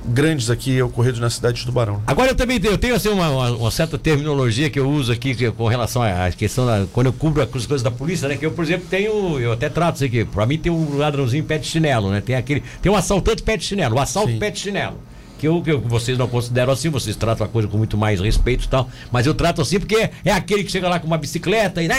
grandes 0.08 0.50
aqui 0.50 0.80
ocorridos 0.80 1.18
na 1.18 1.28
cidade 1.28 1.58
de 1.58 1.66
Tubarão. 1.66 2.02
Agora 2.06 2.30
eu 2.30 2.34
também 2.34 2.60
tenho, 2.60 2.74
eu 2.74 2.78
tenho 2.78 2.94
assim, 2.94 3.08
uma, 3.08 3.28
uma, 3.28 3.50
uma 3.50 3.70
certa 3.70 3.98
terminologia 3.98 4.70
que 4.70 4.78
eu 4.78 4.88
uso 4.88 5.12
aqui 5.12 5.34
que, 5.34 5.50
com 5.50 5.66
relação 5.66 6.02
à 6.02 6.30
questão 6.30 6.64
da. 6.64 6.86
Quando 6.92 7.06
eu 7.06 7.12
cubro 7.12 7.42
as 7.42 7.48
coisas 7.48 7.82
da 7.82 7.90
polícia, 7.90 8.28
né? 8.28 8.36
Que 8.36 8.46
eu, 8.46 8.52
por 8.52 8.64
exemplo, 8.64 8.86
tenho. 8.88 9.38
Eu 9.38 9.52
até 9.52 9.68
trato 9.68 9.96
isso 9.96 10.04
aqui. 10.04 10.24
Pra 10.24 10.46
mim 10.46 10.58
tem 10.58 10.70
um 10.70 10.96
ladrãozinho 10.96 11.44
pé 11.44 11.58
de 11.58 11.66
chinelo, 11.66 12.10
né? 12.10 12.20
Tem 12.20 12.36
aquele. 12.36 12.62
Tem 12.80 12.90
um 12.90 12.96
assaltante 12.96 13.42
pé 13.42 13.56
de 13.56 13.64
chinelo, 13.64 13.96
o 13.96 14.00
assalto 14.00 14.30
Sim. 14.30 14.38
pé 14.38 14.50
de 14.50 14.60
chinelo. 14.60 14.98
Que, 15.38 15.47
eu, 15.49 15.61
que 15.62 15.71
eu- 15.71 15.81
vocês 15.81 16.16
não 16.16 16.26
consideram 16.26 16.73
assim, 16.73 16.88
vocês 16.88 17.14
tratam 17.14 17.47
a 17.47 17.49
coisa 17.49 17.69
com 17.69 17.76
muito 17.76 17.97
mais 17.97 18.21
respeito 18.21 18.64
e 18.64 18.69
tal. 18.69 18.88
Mas 19.12 19.26
eu 19.26 19.35
trato 19.35 19.61
assim 19.61 19.78
porque 19.78 20.09
é 20.25 20.33
aquele 20.33 20.64
que 20.64 20.71
chega 20.73 20.88
lá 20.88 20.99
com 20.99 21.07
uma 21.07 21.19
bicicleta 21.19 21.83
e. 21.83 21.88
né, 21.88 21.95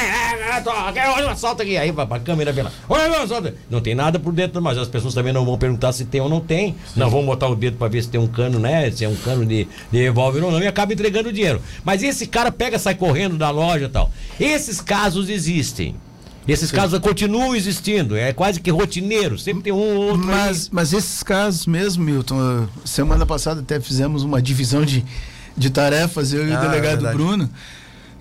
ah, 0.52 0.62
tô- 0.62 0.72
Olha 0.72 1.28
o 1.28 1.30
assalto 1.30 1.62
aqui. 1.62 1.78
Aí 1.78 1.92
vai 1.92 2.06
pra 2.08 2.20
câmera 2.20 2.52
vê 2.52 2.64
lá. 2.64 2.72
Olha 2.90 3.12
o 3.20 3.24
assalto. 3.24 3.54
Não 3.70 3.80
tem 3.80 3.94
nada 3.94 4.18
por 4.20 4.34
dentro, 4.34 4.62
mas 4.62 4.78
as 4.78 4.88
pessoas 4.88 5.14
também 5.14 5.32
não 5.32 5.46
vão 5.46 5.58
perguntar 5.58 5.92
se 5.94 6.06
tem 6.06 6.20
ou 6.20 6.28
não 6.30 6.40
tem. 6.40 6.76
Não 6.96 7.10
vão 7.10 7.26
botar 7.26 7.48
o 7.48 7.56
dedo 7.56 7.78
pra 7.78 7.88
ver 7.88 8.02
se 8.04 8.10
tem 8.10 8.20
um 8.20 8.28
cano, 8.28 8.58
né? 8.60 8.90
Se 8.90 9.06
é 9.06 9.10
um 9.10 9.16
cano 9.16 9.46
de, 9.46 9.68
de 9.92 9.98
revólver 10.00 10.44
ou 10.44 10.52
não, 10.52 10.60
e 10.62 10.68
acaba 10.68 10.94
entregando 10.94 11.30
o 11.30 11.34
dinheiro. 11.34 11.62
Mas 11.86 12.02
esse 12.02 12.26
cara 12.26 12.52
pega, 12.52 12.80
sai 12.80 12.96
correndo 12.96 13.38
da 13.38 13.50
loja 13.52 13.86
e 13.86 13.90
tal. 13.90 14.12
Esses 14.40 14.82
casos 14.82 15.30
existem. 15.30 15.96
Esses 16.48 16.72
casos 16.72 16.98
continuam 17.00 17.56
existindo, 17.56 18.16
é 18.16 18.32
quase 18.32 18.60
que 18.62 18.72
rotineiro, 18.72 19.38
sempre 19.38 19.64
tem 19.64 19.74
um 19.74 19.78
ou 19.78 19.96
outro. 20.12 20.22
aí. 20.30 20.36
Mas, 20.36 20.70
mas 20.70 20.94
esses 20.94 21.22
casos 21.22 21.66
mesmo, 21.66 22.04
Milton, 22.04 22.40
eh, 22.40 22.68
semana 22.86 23.26
passada 23.26 23.60
até 23.62 23.80
fizemos 23.80 24.24
uma 24.24 24.42
divisão 24.42 24.86
de, 24.86 25.04
de 25.58 25.70
tarefas, 25.70 26.32
eu 26.32 26.48
e 26.48 26.54
Ah, 26.54 26.58
o 26.60 26.62
delegado 26.62 27.02
verdade. 27.02 27.18
Bruno. 27.18 27.50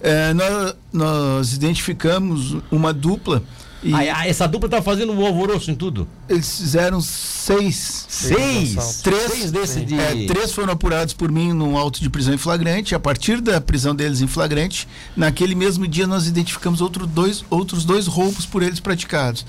Eh, 0.02 0.34
nós, 0.34 0.74
nós 0.92 1.52
identificamos 1.52 2.56
uma 2.70 2.92
dupla 2.92 3.42
e 3.82 3.92
Ah, 3.94 4.26
essa 4.26 4.46
dupla 4.48 4.68
tá 4.68 4.82
fazendo 4.82 5.12
um 5.12 5.24
alvoroço 5.24 5.70
em 5.70 5.74
tudo. 5.74 6.08
eles 6.28 6.58
fizeram 6.58 7.00
seis. 7.00 8.06
Seis? 8.08 9.00
Três, 9.02 9.32
Seis 9.32 9.50
desses 9.52 9.86
de. 9.86 9.94
É, 9.98 10.26
três 10.26 10.52
foram 10.52 10.72
apurados 10.72 11.14
por 11.14 11.30
mim 11.30 11.52
num 11.52 11.76
auto 11.76 12.00
de 12.00 12.08
prisão 12.10 12.34
em 12.34 12.38
flagrante. 12.38 12.94
A 12.94 13.00
partir 13.00 13.40
da 13.40 13.60
prisão 13.60 13.94
deles 13.94 14.20
em 14.20 14.26
flagrante, 14.26 14.88
naquele 15.16 15.54
mesmo 15.54 15.86
dia 15.86 16.06
nós 16.06 16.26
identificamos 16.26 16.80
outro 16.80 17.06
dois, 17.06 17.44
outros 17.50 17.84
dois 17.84 18.06
roubos 18.06 18.46
por 18.46 18.62
eles 18.62 18.80
praticados. 18.80 19.44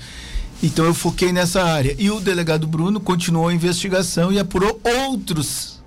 Então 0.62 0.84
eu 0.84 0.94
foquei 0.94 1.32
nessa 1.32 1.62
área. 1.64 1.94
E 1.98 2.10
o 2.10 2.20
delegado 2.20 2.66
Bruno 2.66 3.00
continuou 3.00 3.48
a 3.48 3.54
investigação 3.54 4.32
e 4.32 4.38
apurou 4.38 4.80
outros. 5.08 5.77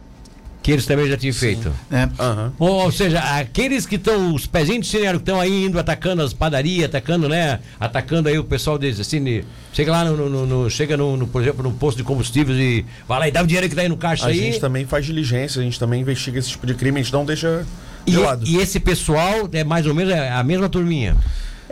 Que 0.63 0.72
eles 0.72 0.86
também 0.86 1.08
já 1.08 1.18
tinham 1.18 1.34
feito. 1.34 1.74
Né? 1.89 2.08
Aham. 2.20 2.53
Ou, 2.60 2.84
ou 2.84 2.91
seja, 2.91 3.20
aqueles 3.20 3.88
que 3.88 3.96
estão, 3.96 4.36
os 4.36 4.46
pezinhos 4.46 4.86
de 4.86 4.91
chinelo 4.91 5.18
que 5.18 5.24
estão 5.24 5.39
aí 5.41 5.65
indo 5.65 5.80
atacando 5.80 6.22
as 6.22 6.34
padarias, 6.34 6.86
atacando, 6.86 7.27
né? 7.27 7.60
Atacando 7.80 8.30
aí 8.30 8.38
o 8.38 8.44
pessoal 8.44 8.77
deles, 8.77 9.00
assim, 9.00 9.24
de- 9.24 9.44
chega 9.74 9.91
lá 9.91 10.06
no, 10.06 10.15
no- 10.15 10.30
no- 10.30 10.46
no- 10.46 10.70
chega 10.70 10.96
no, 10.96 11.18
no, 11.18 11.25
por 11.25 11.41
exemplo, 11.41 11.63
no 11.63 11.72
posto 11.72 11.98
de 11.98 12.03
combustíveis 12.03 12.60
e 12.60 12.86
vai 13.08 13.20
lá 13.20 13.27
e 13.27 13.32
dá 13.32 13.41
o 13.41 13.48
dinheiro 13.48 13.68
que 13.68 13.74
tá 13.75 13.82
aí 13.82 13.89
no 13.89 13.98
caixa 13.98 14.25
A 14.25 14.30
aí. 14.30 14.38
gente 14.38 14.60
também 14.60 14.86
faz 14.86 15.03
diligência, 15.03 15.60
a 15.60 15.63
gente 15.63 15.80
também 15.80 16.00
investiga 16.01 16.38
esse 16.38 16.50
tipo 16.51 16.68
de 16.68 16.75
crime, 16.75 17.00
a 17.00 17.03
gente 17.03 17.12
não 17.13 17.25
deixa 17.25 17.65
E, 18.06 18.12
de 18.12 18.18
lado. 18.18 18.46
e 18.46 18.58
esse 18.58 18.80
pessoal 18.80 19.50
é 19.51 19.63
mais 19.63 19.88
ou 19.88 19.96
menos 19.96 20.13
a 20.13 20.44
mesma 20.44 20.70
turminha. 20.70 21.18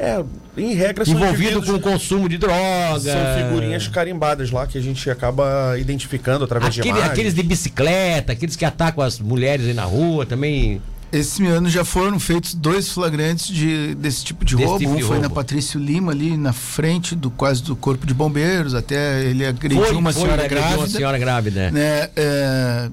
É, 0.02 0.24
em 0.58 0.74
regra 0.76 1.04
são 1.04 1.14
envolvido 1.14 1.62
com 1.62 1.74
o 1.74 1.80
consumo 1.82 2.30
de 2.30 2.38
droga. 2.38 3.00
São 3.02 3.36
figurinhas 3.50 3.86
carimbadas 3.90 4.50
lá 4.50 4.66
que 4.66 4.78
a 4.78 4.82
gente 4.82 5.10
acaba 5.10 5.78
identificando 5.78 6.46
através 6.46 6.74
de 6.74 6.80
Aquele- 6.80 6.94
imagens. 6.96 7.12
aqueles 7.12 7.34
de 7.34 7.44
bicicleta, 7.44 8.32
aqueles 8.32 8.56
que 8.56 8.64
atacam 8.64 9.04
as 9.04 9.20
mulheres 9.20 9.66
aí 9.68 9.74
na 9.74 9.84
rua 9.84 10.26
também. 10.26 10.82
Esse 11.12 11.46
ano 11.48 11.68
já 11.70 11.84
foram 11.84 12.18
feitos 12.20 12.54
dois 12.54 12.88
flagrantes 12.92 13.48
de, 13.48 13.94
desse 13.96 14.24
tipo 14.24 14.46
de 14.46 14.56
Desse 14.56 14.68
roubo. 14.68 14.80
tipo 14.80 14.94
um 14.94 14.96
de 14.96 15.04
foi 15.04 15.18
na 15.18 15.24
roubo. 15.24 15.36
Patrício 15.36 15.80
Lima, 15.80 16.12
ali 16.14 16.38
na 16.38 16.54
frente 16.54 17.14
do 17.16 17.30
quase 17.32 17.62
do 17.64 17.76
corpo 17.76 18.06
de 18.06 18.14
bombeiros. 18.14 18.74
Até 18.76 19.26
ele 19.26 19.46
agrediu 19.46 19.98
uma 19.98 20.14
senhora 20.14 20.38
né, 20.38 20.44
agrediu 20.46 20.58
grávida. 20.64 20.80
Uma 20.82 20.88
senhora 20.88 21.18
grávida. 21.18 21.72
né, 21.72 22.10
é, 22.16 22.90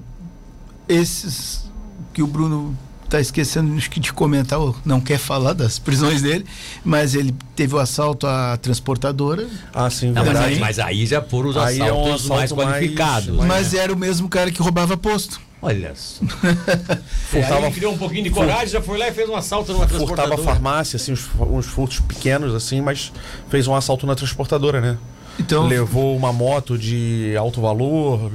esses 0.89 1.69
que 2.13 2.21
o 2.23 2.27
Bruno 2.27 2.75
está 3.07 3.19
esquecendo 3.21 3.79
que 3.89 3.99
de 3.99 4.11
comentar, 4.13 4.59
ou 4.59 4.75
não 4.85 4.99
quer 4.99 5.17
falar 5.17 5.53
das 5.53 5.79
prisões 5.79 6.21
dele, 6.21 6.45
mas 6.83 7.15
ele 7.15 7.33
teve 7.55 7.73
o 7.73 7.79
assalto 7.79 8.27
à 8.27 8.57
transportadora, 8.57 9.47
Ah, 9.73 9.89
sim, 9.89 10.07
Não, 10.07 10.15
mas, 10.15 10.25
verdade. 10.25 10.53
aí, 10.53 10.59
mas 10.59 10.79
aí 10.79 11.05
já 11.05 11.21
foram 11.21 11.49
os 11.49 11.57
Aí 11.57 11.79
é 11.79 11.83
um 11.85 11.87
assaltos 12.13 12.27
mais 12.27 12.43
assalto 12.43 12.55
mais- 12.63 12.71
qualificados. 12.77 13.29
mais- 13.35 13.47
mas 13.47 13.73
era 13.73 13.93
o 13.93 13.97
mesmo 13.97 14.27
cara 14.29 14.51
que 14.51 14.61
roubava 14.61 14.95
posto. 14.97 15.39
Olha 15.61 15.91
só. 15.95 16.23
Furtava- 17.31 17.55
aí 17.57 17.63
ele 17.65 17.71
criou 17.73 17.93
um 17.93 17.97
pouquinho 17.97 18.23
de 18.23 18.29
coragem, 18.29 18.67
já 18.67 18.81
foi 18.81 18.97
lá 18.97 19.07
e 19.07 19.11
fez 19.11 19.27
um 19.29 19.35
assalto 19.35 19.71
numa 19.73 19.87
Furtava 19.87 20.05
transportadora. 20.05 20.43
farmácia, 20.43 20.97
assim, 20.97 21.13
uns, 21.13 21.27
uns 21.39 21.65
furtos 21.65 21.99
pequenos, 21.99 22.53
assim, 22.53 22.79
mas 22.81 23.11
fez 23.49 23.67
um 23.67 23.73
assalto 23.73 24.05
na 24.05 24.13
transportadora, 24.15 24.79
né? 24.79 24.97
Então, 25.39 25.65
Levou 25.67 26.15
uma 26.15 26.31
moto 26.33 26.77
de 26.77 27.35
alto 27.37 27.59
valor, 27.61 28.31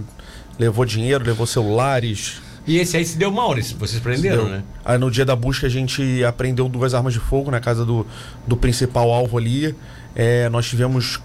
levou 0.58 0.84
dinheiro, 0.84 1.24
levou 1.24 1.46
celulares. 1.46 2.40
E 2.66 2.78
esse 2.78 2.96
aí 2.96 3.04
se 3.04 3.16
deu 3.18 3.30
mal, 3.32 3.58
esse- 3.58 3.74
vocês 3.74 4.00
prenderam, 4.00 4.48
né? 4.48 4.62
Aí 4.84 4.96
no 4.98 5.10
dia 5.10 5.24
da 5.24 5.34
busca 5.34 5.66
a 5.66 5.70
gente 5.70 6.22
apreendeu 6.24 6.68
duas 6.68 6.94
armas 6.94 7.12
de 7.12 7.18
fogo 7.18 7.50
na 7.50 7.58
casa 7.60 7.84
do, 7.84 8.06
do 8.46 8.56
principal 8.56 9.10
alvo 9.10 9.36
ali. 9.36 9.74
É, 10.14 10.48
nós 10.48 10.66
tivemos 10.68 11.18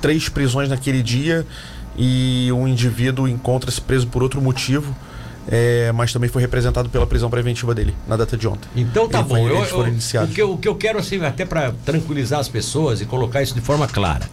três 0.00 0.28
prisões 0.28 0.68
naquele 0.68 1.02
dia 1.02 1.44
e 1.96 2.48
um 2.52 2.68
indivíduo 2.68 3.26
encontra-se 3.26 3.80
preso 3.80 4.06
por 4.06 4.22
outro 4.22 4.40
motivo, 4.40 4.94
é, 5.50 5.90
mas 5.92 6.12
também 6.12 6.28
foi 6.28 6.42
representado 6.42 6.88
pela 6.90 7.06
prisão 7.06 7.30
preventiva 7.30 7.74
dele 7.74 7.94
na 8.06 8.16
data 8.16 8.36
de 8.36 8.46
ontem. 8.46 8.68
Então 8.76 9.08
tá 9.08 9.20
Ele 9.20 9.28
bom. 9.28 9.34
foi- 9.36 9.50
Eu- 9.50 9.56
eles 9.58 9.70
foram 9.70 9.86
eu- 9.86 9.92
iniciados. 9.92 10.30
o, 10.30 10.34
que 10.34 10.42
eu, 10.42 10.52
o 10.52 10.58
que 10.58 10.68
eu 10.68 10.74
quero, 10.74 10.98
assim, 10.98 11.24
até 11.24 11.44
para 11.44 11.72
tranquilizar 11.84 12.38
as 12.40 12.48
pessoas 12.48 13.00
e 13.00 13.06
colocar 13.06 13.42
isso 13.42 13.54
de 13.54 13.60
forma 13.60 13.86
clara. 13.88 14.28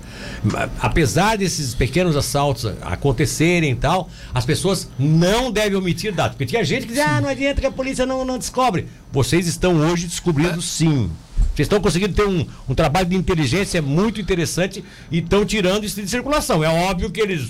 Apesar 0.82 1.38
desses 1.38 1.74
pequenos 1.74 2.16
assaltos 2.16 2.66
acontecerem 2.82 3.72
e 3.72 3.76
tal, 3.76 4.10
as 4.34 4.46
pessoas 4.46 4.90
não 5.00 5.52
devem 5.52 5.76
omitir 5.78 6.14
dados. 6.14 6.32
Porque 6.34 6.46
tinha 6.46 6.64
gente 6.64 6.82
que 6.84 6.90
dizia, 6.90 7.06
ah, 7.08 7.22
não 7.22 7.30
adianta 7.30 7.62
que 7.62 7.68
a 7.68 7.72
polícia 7.72 8.06
não, 8.06 8.24
não 8.26 8.38
descobre. 8.38 8.88
Vocês 9.12 9.48
estão 9.48 9.76
hoje 9.78 10.08
descobrindo 10.08 10.62
sim. 10.62 11.10
Vocês 11.56 11.66
estão 11.68 11.80
conseguindo 11.80 12.14
ter 12.14 12.28
um, 12.28 12.46
um 12.68 12.76
trabalho 12.76 13.08
de 13.08 13.16
inteligência 13.16 13.82
muito 13.82 14.20
interessante 14.20 14.84
e 15.10 15.20
estão 15.20 15.46
tirando 15.46 15.86
isso 15.86 16.02
de 16.02 16.10
circulação. 16.10 16.62
É 16.64 16.68
óbvio 16.68 17.10
que 17.10 17.22
eles 17.22 17.50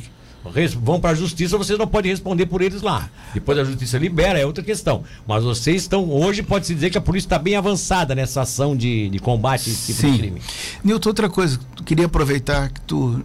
vão 0.79 0.99
para 0.99 1.11
a 1.11 1.15
justiça, 1.15 1.57
vocês 1.57 1.77
não 1.77 1.87
podem 1.87 2.11
responder 2.11 2.45
por 2.45 2.61
eles 2.61 2.81
lá. 2.81 3.09
Depois 3.33 3.57
a 3.57 3.63
justiça 3.63 3.97
libera, 3.97 4.39
é 4.39 4.45
outra 4.45 4.63
questão. 4.63 5.03
Mas 5.27 5.43
vocês 5.43 5.81
estão, 5.83 6.09
hoje 6.09 6.43
pode-se 6.43 6.73
dizer 6.73 6.89
que 6.89 6.97
a 6.97 7.01
polícia 7.01 7.27
está 7.27 7.39
bem 7.39 7.55
avançada 7.55 8.13
nessa 8.13 8.41
ação 8.41 8.75
de, 8.75 9.09
de 9.09 9.19
combate 9.19 9.69
a 9.69 9.73
esse 9.73 9.93
tipo 9.93 10.07
de 10.07 10.11
sim. 10.13 10.17
crime. 10.17 10.41
Nilton, 10.83 11.09
outra 11.09 11.29
coisa, 11.29 11.59
queria 11.85 12.05
aproveitar 12.05 12.69
que 12.69 12.81
tu 12.81 13.23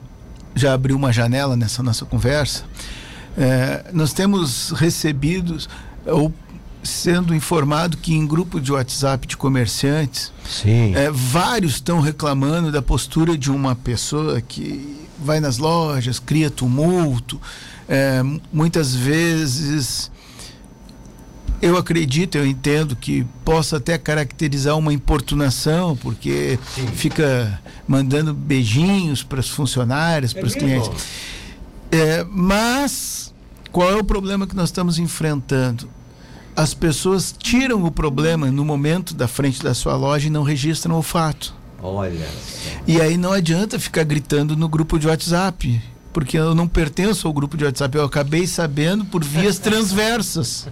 já 0.54 0.72
abriu 0.72 0.96
uma 0.96 1.12
janela 1.12 1.56
nessa 1.56 1.82
nossa 1.82 2.04
conversa. 2.04 2.64
É, 3.36 3.84
nós 3.92 4.12
temos 4.12 4.70
recebidos 4.70 5.68
ou 6.06 6.32
sendo 6.82 7.34
informado 7.34 7.96
que 7.96 8.14
em 8.14 8.26
grupo 8.26 8.60
de 8.60 8.72
WhatsApp 8.72 9.26
de 9.26 9.36
comerciantes. 9.36 10.32
É, 10.94 11.10
vários 11.10 11.74
estão 11.74 12.00
reclamando 12.00 12.72
da 12.72 12.80
postura 12.80 13.36
de 13.36 13.50
uma 13.50 13.74
pessoa 13.74 14.40
que 14.40 15.08
vai 15.20 15.40
nas 15.40 15.58
lojas, 15.58 16.18
cria 16.18 16.50
tumulto, 16.50 17.40
é, 17.88 18.22
muitas 18.52 18.94
vezes. 18.94 20.10
Eu 21.62 21.76
acredito, 21.76 22.38
eu 22.38 22.46
entendo 22.46 22.96
que 22.96 23.26
possa 23.44 23.76
até 23.76 23.98
caracterizar 23.98 24.78
uma 24.78 24.94
importunação, 24.94 25.94
porque 25.94 26.58
Sim. 26.74 26.86
fica 26.86 27.60
mandando 27.86 28.32
beijinhos 28.32 29.22
para 29.22 29.40
os 29.40 29.50
funcionários, 29.50 30.32
para 30.32 30.46
os 30.46 30.54
mesmo? 30.54 30.68
clientes. 30.68 31.06
É, 31.92 32.24
mas 32.30 33.34
qual 33.70 33.90
é 33.90 33.96
o 33.96 34.04
problema 34.04 34.46
que 34.46 34.56
nós 34.56 34.70
estamos 34.70 34.98
enfrentando? 34.98 35.88
As 36.56 36.74
pessoas 36.74 37.34
tiram 37.36 37.84
o 37.84 37.90
problema 37.90 38.50
no 38.50 38.64
momento 38.64 39.14
da 39.14 39.28
frente 39.28 39.62
da 39.62 39.74
sua 39.74 39.96
loja 39.96 40.26
e 40.26 40.30
não 40.30 40.42
registram 40.42 40.98
o 40.98 41.02
fato. 41.02 41.54
Olha. 41.82 42.26
E 42.86 43.00
aí 43.00 43.16
não 43.16 43.32
adianta 43.32 43.78
ficar 43.78 44.04
gritando 44.04 44.56
no 44.56 44.68
grupo 44.68 44.98
de 44.98 45.06
WhatsApp, 45.06 45.80
porque 46.12 46.36
eu 46.36 46.54
não 46.54 46.66
pertenço 46.66 47.26
ao 47.26 47.32
grupo 47.32 47.56
de 47.56 47.64
WhatsApp, 47.64 47.96
eu 47.96 48.04
acabei 48.04 48.46
sabendo 48.46 49.04
por 49.04 49.24
vias 49.24 49.58
transversas. 49.60 50.68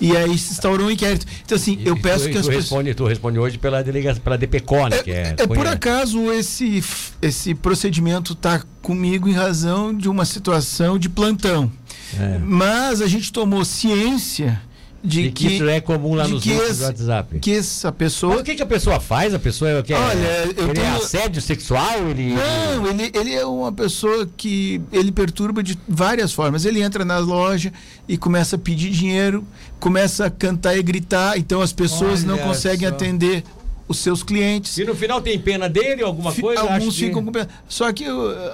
E 0.00 0.16
aí 0.16 0.36
se 0.38 0.52
instaurou 0.52 0.86
um 0.86 0.90
inquérito. 0.90 1.26
Então 1.44 1.56
assim, 1.56 1.78
eu 1.84 1.96
E 1.96 2.00
peço 2.00 2.24
tu, 2.24 2.30
que 2.30 2.38
as 2.38 2.46
tu 2.46 2.48
pessoas 2.48 2.64
responde, 2.64 2.94
tu 2.94 3.04
responde 3.04 3.38
hoje 3.38 3.58
pela 3.58 3.82
delegacia, 3.82 4.20
pela 4.22 4.38
DPCO, 4.38 4.88
né? 4.88 4.98
que 5.02 5.10
é, 5.10 5.34
é, 5.38 5.46
por 5.46 5.66
acaso 5.66 6.32
esse, 6.32 6.82
esse 7.20 7.54
procedimento 7.54 8.32
está 8.32 8.62
comigo 8.82 9.28
em 9.28 9.32
razão 9.32 9.94
de 9.94 10.08
uma 10.08 10.24
situação 10.24 10.98
de 10.98 11.08
plantão. 11.08 11.70
É. 12.18 12.38
Mas 12.38 13.00
a 13.00 13.06
gente 13.06 13.32
tomou 13.32 13.64
ciência 13.64 14.60
de, 15.02 15.22
De 15.24 15.30
que, 15.32 15.46
isso 15.54 15.68
é 15.68 15.80
comum 15.80 16.14
lá 16.14 16.28
nos 16.28 16.42
que 16.42 16.50
grupos 16.50 16.70
esse- 16.70 16.80
do 16.80 16.84
WhatsApp. 16.86 17.38
que 17.38 17.52
essa 17.56 17.88
Mas 17.88 17.96
pessoa. 17.96 18.36
o 18.36 18.44
que, 18.44 18.54
que 18.54 18.62
a 18.62 18.66
pessoa 18.66 19.00
faz? 19.00 19.32
A 19.32 19.38
pessoa 19.38 19.82
quer. 19.82 19.96
Olha, 19.98 20.44
eu 20.56 20.68
ele 20.68 20.70
é 20.70 20.74
tenho- 20.74 20.96
assédio 20.96 21.40
sexual? 21.40 22.08
Ele. 22.10 22.34
Não, 22.34 22.86
ele, 22.86 23.10
ele 23.14 23.34
é 23.34 23.44
uma 23.46 23.72
pessoa 23.72 24.28
que 24.36 24.80
ele 24.92 25.10
perturba 25.10 25.62
de 25.62 25.78
várias 25.88 26.32
formas. 26.32 26.64
Ele 26.64 26.82
entra 26.82 27.04
na 27.04 27.18
loja 27.18 27.72
e 28.06 28.18
começa 28.18 28.56
a 28.56 28.58
pedir 28.58 28.90
dinheiro, 28.90 29.44
começa 29.78 30.26
a 30.26 30.30
cantar 30.30 30.76
e 30.76 30.82
gritar, 30.82 31.38
então 31.38 31.62
as 31.62 31.72
pessoas 31.72 32.22
não 32.22 32.34
Olha 32.34 32.42
conseguem 32.44 32.88
só. 32.88 32.94
atender 32.94 33.42
os 33.90 33.98
seus 33.98 34.22
clientes. 34.22 34.78
E 34.78 34.84
no 34.84 34.94
final 34.94 35.20
tem 35.20 35.36
pena 35.36 35.68
dele, 35.68 36.00
alguma 36.04 36.32
coisa? 36.32 36.60
Alguns 36.60 36.76
Acho 36.76 36.90
que- 36.90 37.06
ficam 37.06 37.24
com 37.24 37.32
pena. 37.32 37.48
Só 37.68 37.92
que 37.92 38.04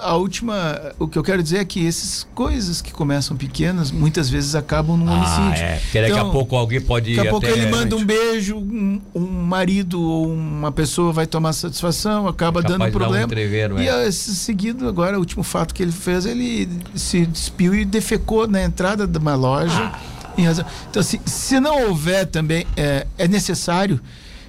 a 0.01 0.15
última. 0.15 0.93
O 0.97 1.07
que 1.07 1.15
eu 1.15 1.21
quero 1.23 1.43
dizer 1.43 1.59
é 1.59 1.65
que 1.65 1.85
essas 1.87 2.27
coisas 2.33 2.81
que 2.81 2.91
começam 2.91 3.37
pequenas, 3.37 3.91
muitas 3.91 4.31
vezes 4.31 4.55
acabam 4.55 4.97
num 4.97 5.07
Ah, 5.07 5.13
homicídio. 5.13 5.63
é. 5.63 5.75
Porque 5.77 6.01
daqui 6.01 6.13
a 6.13 6.17
Então, 6.17 6.31
pouco 6.31 6.55
alguém 6.55 6.81
pode 6.81 7.15
Daqui 7.15 7.27
a 7.27 7.31
pouco 7.31 7.45
ele 7.45 7.67
manda 7.67 7.95
um 7.95 8.03
beijo, 8.03 8.57
um, 8.57 8.99
um 9.13 9.21
marido 9.27 10.01
ou 10.01 10.33
uma 10.33 10.71
pessoa 10.71 11.13
vai 11.13 11.27
tomar 11.27 11.53
satisfação, 11.53 12.27
acaba 12.27 12.63
Capaz 12.63 12.73
dando 12.73 12.85
um 12.85 12.89
um 12.89 12.91
problema. 12.91 13.25
entrevero, 13.25 13.79
e 13.79 13.87
é. 13.87 14.09
seguido, 14.11 14.87
agora, 14.87 15.17
o 15.17 15.19
último 15.19 15.43
fato 15.43 15.71
que 15.71 15.83
ele 15.83 15.91
fez, 15.91 16.25
ele 16.25 16.67
se 16.95 17.27
despiu 17.27 17.75
e 17.75 17.85
defecou 17.85 18.47
na 18.47 18.63
entrada 18.63 19.05
de 19.05 19.17
uma 19.19 19.35
loja. 19.35 19.91
Ah. 19.93 19.99
Então, 20.89 20.99
assim, 20.99 21.19
se 21.25 21.59
não 21.59 21.87
houver 21.89 22.25
também, 22.25 22.65
é, 22.75 23.05
é 23.17 23.27
necessário 23.27 23.99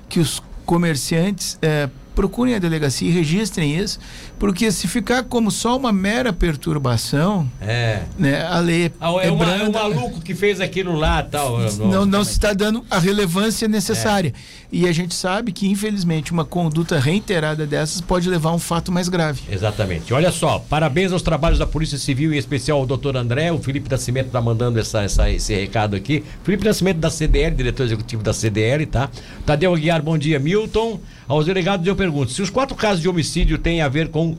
que 0.08 0.18
os 0.20 0.42
comerciantes 0.68 1.58
é, 1.62 1.88
procurem 2.18 2.56
a 2.56 2.58
delegacia 2.58 3.08
e 3.08 3.12
registrem 3.12 3.76
isso, 3.78 4.00
porque 4.40 4.72
se 4.72 4.88
ficar 4.88 5.22
como 5.22 5.52
só 5.52 5.76
uma 5.76 5.92
mera 5.92 6.32
perturbação, 6.32 7.48
É. 7.60 8.02
né, 8.18 8.44
a 8.44 8.58
lei 8.58 8.90
Ah, 9.00 9.12
é, 9.22 9.28
é 9.28 9.30
uma- 9.30 9.44
é 9.54 9.62
um 9.62 9.70
maluco 9.70 10.20
que 10.20 10.34
fez 10.34 10.60
aquilo 10.60 10.96
lá 10.96 11.22
tal. 11.22 11.60
não, 11.78 12.04
não 12.04 12.24
se 12.24 12.32
está 12.32 12.52
dando 12.52 12.84
a 12.90 12.98
relevância 12.98 13.68
necessária. 13.68 14.34
E 14.72 14.88
a 14.88 14.92
gente 14.92 15.14
sabe 15.14 15.52
que, 15.52 15.68
infelizmente, 15.68 16.32
uma 16.32 16.44
conduta 16.44 16.98
reiterada 16.98 17.64
dessas 17.64 18.00
pode 18.00 18.28
levar 18.28 18.50
a 18.50 18.54
um 18.54 18.58
fato 18.58 18.90
mais 18.90 19.08
grave. 19.08 19.42
Exatamente. 19.48 20.12
Olha 20.12 20.32
só, 20.32 20.58
parabéns 20.58 21.12
aos 21.12 21.22
trabalhos 21.22 21.58
da 21.60 21.66
Polícia 21.68 21.96
Civil, 21.98 22.34
em 22.34 22.36
especial 22.36 22.78
ao 22.80 22.86
doutor 22.86 23.16
André. 23.16 23.52
O 23.52 23.58
Felipe 23.60 23.88
Nascimento 23.88 24.26
está 24.26 24.40
mandando 24.40 24.80
essa, 24.80 25.02
essa- 25.04 25.30
esse 25.30 25.54
recado 25.54 25.94
aqui. 25.94 26.24
Felipe 26.42 26.64
Nascimento 26.64 26.98
da 26.98 27.10
CDL, 27.10 27.54
diretor 27.54 27.84
executivo 27.84 28.24
da 28.24 28.32
CDL, 28.32 28.86
tá? 28.86 29.08
Tadeu 29.46 29.72
Aguiar, 29.72 30.02
bom 30.02 30.18
dia. 30.18 30.38
Milton, 30.40 30.98
aos 31.28 31.46
delegados 31.46 31.86
eu 31.86 31.94
pergunto: 31.94 32.32
se 32.32 32.42
os 32.42 32.50
quatro 32.50 32.74
casos 32.74 33.00
de 33.02 33.08
homicídio 33.08 33.58
têm 33.58 33.80
a 33.82 33.88
ver 33.88 34.08
com. 34.08 34.36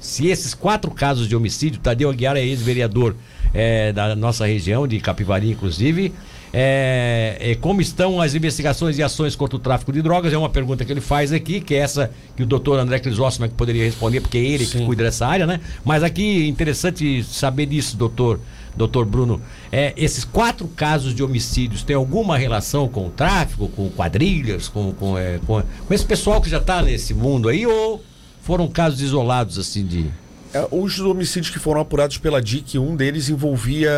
Se 0.00 0.28
esses 0.28 0.54
quatro 0.54 0.92
casos 0.92 1.28
de 1.28 1.34
homicídio, 1.34 1.80
Tadeu 1.80 2.08
Aguiar 2.08 2.36
é 2.36 2.44
ex-vereador 2.44 3.16
é, 3.52 3.92
da 3.92 4.14
nossa 4.14 4.46
região, 4.46 4.86
de 4.86 5.00
Capivari, 5.00 5.50
inclusive. 5.50 6.14
É, 6.52 7.36
é, 7.40 7.54
como 7.56 7.80
estão 7.80 8.20
as 8.20 8.34
investigações 8.34 8.96
e 8.96 9.02
ações 9.02 9.36
contra 9.36 9.56
o 9.56 9.58
tráfico 9.58 9.92
de 9.92 10.00
drogas? 10.00 10.32
É 10.32 10.38
uma 10.38 10.48
pergunta 10.48 10.84
que 10.84 10.92
ele 10.92 11.00
faz 11.00 11.32
aqui, 11.32 11.60
que 11.60 11.74
é 11.74 11.78
essa 11.78 12.10
que 12.36 12.42
o 12.42 12.46
doutor 12.46 12.78
André 12.78 13.00
Crisóstomo 13.00 13.46
é 13.46 13.48
que 13.48 13.54
poderia 13.54 13.84
responder, 13.84 14.20
porque 14.20 14.38
é 14.38 14.44
ele 14.44 14.64
que 14.64 14.78
Sim. 14.78 14.86
cuida 14.86 15.02
dessa 15.02 15.26
área, 15.26 15.46
né? 15.46 15.60
Mas 15.84 16.02
aqui 16.02 16.46
interessante 16.48 17.22
saber 17.24 17.66
disso, 17.66 17.96
doutor, 17.96 18.40
doutor 18.78 19.04
Bruno. 19.04 19.42
É, 19.70 19.92
esses 19.96 20.24
quatro 20.24 20.66
casos 20.68 21.14
de 21.14 21.22
homicídios 21.22 21.82
têm 21.82 21.94
alguma 21.96 22.38
relação 22.38 22.88
com 22.88 23.08
o 23.08 23.10
tráfico, 23.10 23.68
com 23.68 23.90
quadrilhas, 23.90 24.68
com, 24.68 24.92
com, 24.92 25.18
é, 25.18 25.38
com, 25.46 25.62
com 25.86 25.92
esse 25.94 26.04
pessoal 26.06 26.40
que 26.40 26.48
já 26.48 26.58
está 26.58 26.80
nesse 26.80 27.12
mundo 27.12 27.48
aí, 27.48 27.66
ou 27.66 28.02
foram 28.42 28.66
casos 28.68 29.00
isolados, 29.02 29.58
assim, 29.58 29.84
de. 29.84 30.06
É, 30.54 30.66
os 30.70 30.98
homicídios 31.00 31.50
que 31.52 31.58
foram 31.58 31.80
apurados 31.82 32.16
pela 32.16 32.40
DIC, 32.40 32.78
um 32.78 32.96
deles 32.96 33.28
envolvia 33.28 33.90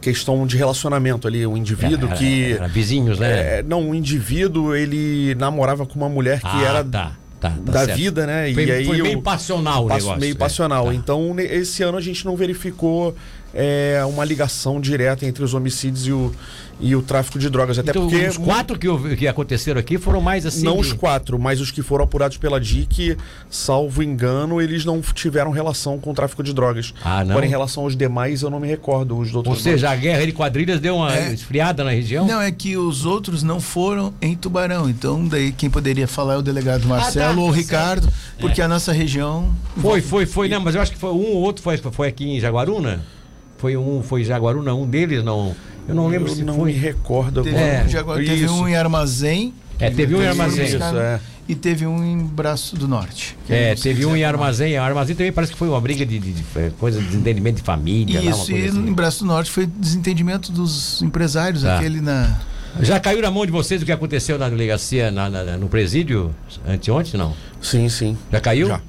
questão 0.00 0.46
de 0.46 0.56
relacionamento 0.56 1.26
ali, 1.26 1.46
um 1.46 1.56
indivíduo 1.56 2.08
Era- 2.08 2.16
que. 2.16 2.52
era 2.52 2.68
vizinhos, 2.68 3.18
né? 3.18 3.58
É, 3.58 3.62
não, 3.62 3.82
um 3.90 3.94
indivíduo, 3.94 4.74
ele 4.74 5.34
namorava 5.34 5.84
com 5.84 5.96
uma 5.96 6.08
mulher 6.08 6.40
que 6.40 6.46
Ah, 6.46 6.62
era 6.62 6.84
tá, 6.84 7.12
tá, 7.40 7.50
tá 7.50 7.72
da 7.72 7.84
certo. 7.84 7.96
vida, 7.98 8.26
né? 8.26 8.52
Foi, 8.54 8.64
e 8.64 8.70
aí 8.72 8.84
foi 8.86 9.02
meio 9.02 9.18
o- 9.18 9.22
passional 9.22 9.84
o 9.84 9.88
negócio. 9.88 10.20
meio 10.20 10.32
é. 10.32 10.38
passional. 10.38 10.86
Tá. 10.86 10.94
Então, 10.94 11.34
esse 11.38 11.82
ano 11.82 11.98
a 11.98 12.00
gente 12.00 12.24
não 12.24 12.36
verificou 12.36 13.14
é, 13.54 14.00
uma 14.06 14.24
ligação 14.24 14.80
direta 14.80 15.26
entre 15.26 15.42
os 15.42 15.54
homicídios 15.54 16.06
e 16.06 16.12
o, 16.12 16.32
e 16.80 16.94
o 16.96 17.02
tráfico 17.02 17.38
de 17.38 17.50
drogas. 17.50 17.78
Até 17.78 17.90
Então, 17.90 18.08
porque 18.08 18.26
os 18.26 18.36
quatro 18.38 18.78
que, 18.78 19.16
que 19.16 19.26
aconteceram 19.28 19.80
aqui 19.80 19.98
foram 19.98 20.20
mais 20.20 20.46
assim. 20.46 20.62
não 20.64 20.74
de- 20.76 20.80
os 20.82 20.92
quatro, 20.92 21.38
mas 21.38 21.60
os 21.60 21.70
que 21.70 21.82
foram 21.82 22.04
apurados 22.04 22.36
pela 22.36 22.60
DIC, 22.60 23.16
salvo 23.50 24.02
engano, 24.02 24.60
eles 24.60 24.84
não 24.84 25.00
tiveram 25.00 25.50
relação 25.50 25.98
com 25.98 26.10
o 26.10 26.14
tráfico 26.14 26.42
de 26.42 26.52
drogas. 26.54 26.94
Ah, 27.04 27.24
não? 27.24 27.34
Porém, 27.34 27.48
em 27.48 27.50
relação 27.50 27.82
aos 27.82 27.96
demais, 27.96 28.42
eu 28.42 28.50
não 28.50 28.60
me 28.60 28.68
recordo. 28.68 29.18
Os 29.18 29.34
Ou 29.34 29.56
seja, 29.56 29.90
a 29.90 29.96
guerra 29.96 30.24
de 30.24 30.32
quadrilhas 30.32 30.80
deu 30.80 30.96
uma 30.96 31.14
É. 31.14 31.32
esfriada 31.32 31.82
na 31.84 31.90
região? 31.90 32.26
Não, 32.26 32.40
é 32.40 32.50
que 32.52 32.76
os 32.76 33.04
outros 33.04 33.42
não 33.42 33.60
foram 33.60 34.14
em 34.22 34.34
Tubarão. 34.36 34.88
Então, 34.88 35.26
daí 35.26 35.52
quem 35.52 35.68
poderia 35.68 36.06
falar 36.06 36.34
é 36.34 36.36
o 36.38 36.42
delegado 36.42 36.86
Marcelo 36.86 37.34
tá, 37.34 37.40
ou 37.40 37.48
o 37.48 37.52
tá 37.52 37.58
Ricardo, 37.58 38.08
porque 38.38 38.62
a 38.62 38.68
nossa 38.68 38.92
região. 38.92 39.54
Foi, 39.80 40.00
foi, 40.00 40.24
foi, 40.26 40.48
né? 40.48 40.58
Mas 40.58 40.74
eu 40.74 40.80
acho 40.80 40.92
que 40.92 40.98
foi 40.98 41.10
um 41.10 41.32
ou 41.32 41.36
outro 41.42 41.62
foi, 41.62 41.76
foi 41.78 42.08
aqui 42.08 42.24
em 42.28 42.40
Jaguaruna? 42.40 43.00
Foi 43.60 43.76
um, 43.76 44.02
foi 44.02 44.24
Jaguaruna, 44.24 44.74
um 44.74 44.86
deles 44.86 45.22
não. 45.22 45.54
Eu 45.88 45.94
não 45.94 46.08
lembro 46.08 46.28
eu 46.30 46.34
se 46.36 46.42
não 46.44 46.54
foi. 46.56 46.72
me 46.72 46.78
recordo 46.78 47.42
Teve, 47.42 47.56
agora. 47.56 47.72
É, 47.72 47.88
já 47.88 48.00
agora 48.00 48.24
teve 48.24 48.44
Isso. 48.44 48.54
um 48.54 48.66
em 48.68 48.74
Armazém. 48.76 49.52
É, 49.78 49.90
teve 49.90 50.14
um 50.14 50.22
em 50.22 50.26
Armazém. 50.26 50.64
Isso, 50.66 50.76
é. 50.82 51.20
E 51.48 51.54
teve 51.54 51.84
um 51.86 52.02
em 52.04 52.18
Braço 52.24 52.76
do 52.76 52.86
Norte. 52.86 53.36
que 53.46 53.52
É, 53.52 53.74
sei 53.74 53.92
teve 53.92 54.06
um 54.06 54.10
em 54.16 54.20
qual 54.20 54.32
nome. 54.32 54.42
Armazém. 54.42 54.76
Armazém 54.78 55.16
também 55.16 55.32
parece 55.32 55.52
que 55.52 55.58
foi 55.58 55.68
uma 55.68 55.80
briga 55.80 56.06
de, 56.06 56.18
de- 56.18 56.32
de- 56.32 56.44
é, 56.56 56.70
coisa 56.78 57.00
de 57.00 57.06
desentendimento 57.06 57.56
de 57.56 57.62
família. 57.62 58.20
lá, 58.20 58.26
uma 58.26 58.30
Isso, 58.30 58.50
e 58.50 58.54
coisa 58.60 58.78
assim. 58.78 58.88
em 58.88 58.92
Braço 58.92 59.18
do 59.24 59.26
Norte 59.26 59.50
foi 59.50 59.66
desentendimento 59.66 60.52
dos 60.52 61.02
empresários, 61.02 61.62
Tá. 61.62 61.76
aquele 61.78 62.00
na. 62.00 62.38
Já 62.80 63.00
caiu 63.00 63.20
na 63.20 63.30
mão 63.32 63.44
de 63.44 63.50
vocês 63.50 63.82
o 63.82 63.84
que 63.84 63.90
aconteceu 63.90 64.38
na 64.38 64.48
delegacia, 64.48 65.10
na- 65.10 65.28
na- 65.28 65.56
no 65.58 65.68
presídio, 65.68 66.32
anteontem, 66.66 67.18
não? 67.18 67.34
Sim, 67.60 67.88
sim. 67.88 68.16
Já 68.30 68.40
caiu? 68.40 68.68
Já. 68.68 68.80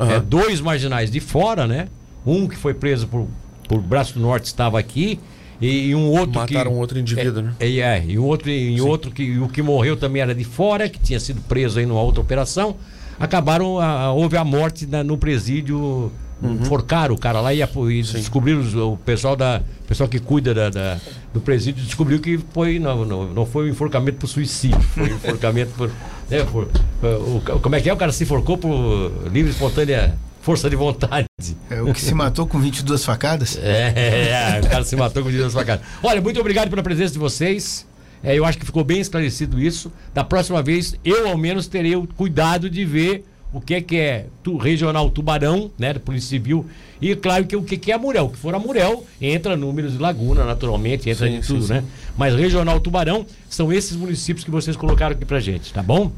É, 0.00 0.02
Aham. 0.02 0.24
dois 0.26 0.60
marginais 0.60 1.10
de 1.10 1.20
fora, 1.20 1.66
né? 1.66 1.86
Um 2.26 2.48
que 2.48 2.56
foi 2.56 2.74
preso 2.74 3.06
por, 3.06 3.28
por 3.68 3.80
Braço 3.80 4.14
do 4.14 4.20
Norte 4.20 4.46
estava 4.46 4.78
aqui 4.78 5.20
e, 5.60 5.88
e 5.88 5.94
um 5.94 6.08
outro 6.08 6.44
que... 6.46 6.54
Mataram 6.54 6.74
outro 6.78 6.98
indivíduo, 6.98 7.42
né? 7.42 7.52
É, 7.60 7.78
é, 7.78 8.04
e 8.06 8.18
um 8.18 8.24
outro, 8.24 8.48
e 8.50 8.80
outro 8.80 9.10
que 9.10 9.22
e 9.22 9.38
o 9.38 9.48
que 9.48 9.60
morreu 9.62 9.96
também 9.96 10.22
era 10.22 10.34
de 10.34 10.44
fora, 10.44 10.88
que 10.88 10.98
tinha 10.98 11.20
sido 11.20 11.40
preso 11.42 11.78
aí 11.78 11.86
numa 11.86 12.00
outra 12.00 12.20
operação. 12.20 12.76
Acabaram, 13.20 13.78
a- 13.80 14.12
houve 14.12 14.36
a 14.36 14.44
morte 14.44 14.86
na- 14.86 15.02
no 15.04 15.18
presídio, 15.18 16.10
enforcaram 16.40 17.16
o 17.16 17.18
cara 17.18 17.40
lá 17.40 17.52
e, 17.52 17.60
e 17.60 18.02
descobriram 18.02 18.60
o 18.92 18.96
pessoal 18.96 19.34
da 19.34 19.60
pessoal 19.88 20.08
que 20.08 20.20
cuida 20.20 20.54
da, 20.54 20.70
da- 20.70 20.98
do 21.34 21.40
presídio 21.40 21.82
descobriu 21.84 22.20
que 22.20 22.38
foi 22.54 22.78
não, 22.78 23.04
não, 23.04 23.26
não 23.34 23.44
foi 23.44 23.66
um 23.66 23.68
enforcamento 23.72 24.18
por 24.18 24.28
suicídio, 24.28 24.80
foi 24.80 25.10
um 25.10 25.16
enforcamento 25.16 25.72
por, 25.76 25.90
né, 26.30 26.44
por- 26.44 26.68
o- 27.02 27.38
o- 27.56 27.60
como 27.60 27.74
é 27.74 27.80
que 27.80 27.90
é 27.90 27.92
o 27.92 27.96
cara 27.96 28.12
se 28.12 28.22
enforcou 28.22 28.56
por 28.56 29.10
livre 29.32 29.50
e 29.50 29.54
espontânea 29.54 30.14
força 30.48 30.70
de 30.70 30.76
vontade. 30.76 31.26
É, 31.68 31.82
o 31.82 31.92
que 31.92 32.00
se 32.00 32.14
matou 32.14 32.46
com 32.46 32.58
22 32.58 33.04
facadas. 33.04 33.58
É, 33.68 34.60
o 34.64 34.68
cara 34.68 34.84
se 34.84 34.96
matou 34.96 35.22
com 35.22 35.28
o 35.28 35.32
dedo 35.32 35.44
na 35.44 35.50
sua 35.50 35.64
cara. 35.64 35.82
Olha, 36.02 36.20
muito 36.22 36.40
obrigado 36.40 36.70
pela 36.70 36.82
presença 36.82 37.12
de 37.12 37.18
vocês. 37.18 37.86
É, 38.22 38.34
eu 38.34 38.44
acho 38.44 38.56
que 38.56 38.64
ficou 38.64 38.82
bem 38.82 38.98
esclarecido 38.98 39.60
isso. 39.60 39.92
Da 40.14 40.24
próxima 40.24 40.62
vez, 40.62 40.94
eu 41.04 41.28
ao 41.28 41.36
menos 41.36 41.66
terei 41.66 41.94
o 41.96 42.06
cuidado 42.06 42.70
de 42.70 42.84
ver 42.84 43.24
o 43.52 43.60
que 43.60 43.74
é 43.74 43.80
que 43.82 43.96
é 43.96 44.26
tu, 44.42 44.56
regional 44.56 45.10
Tubarão, 45.10 45.70
né, 45.78 45.92
da 45.92 46.00
Polícia 46.00 46.30
Civil, 46.30 46.66
e 47.00 47.14
claro 47.14 47.44
que 47.46 47.56
o 47.56 47.62
que 47.62 47.76
que 47.76 47.92
é 47.92 47.94
a 47.94 47.98
Murel. 47.98 48.26
O 48.26 48.30
que 48.30 48.38
for 48.38 48.54
a 48.54 48.58
Murel, 48.58 49.04
entra 49.20 49.56
números 49.56 49.92
de 49.92 49.98
Laguna, 49.98 50.44
naturalmente, 50.44 51.10
entra 51.10 51.26
Sim, 51.26 51.36
em 51.36 51.42
sim, 51.42 51.48
tudo, 51.54 51.66
sim. 51.66 51.74
né? 51.74 51.84
Mas 52.16 52.34
regional 52.34 52.80
Tubarão 52.80 53.26
são 53.48 53.72
esses 53.72 53.96
municípios 53.96 54.44
que 54.44 54.50
vocês 54.50 54.76
colocaram 54.76 55.14
aqui 55.14 55.24
pra 55.26 55.40
gente, 55.40 55.72
tá 55.72 55.82
bom? 55.82 56.10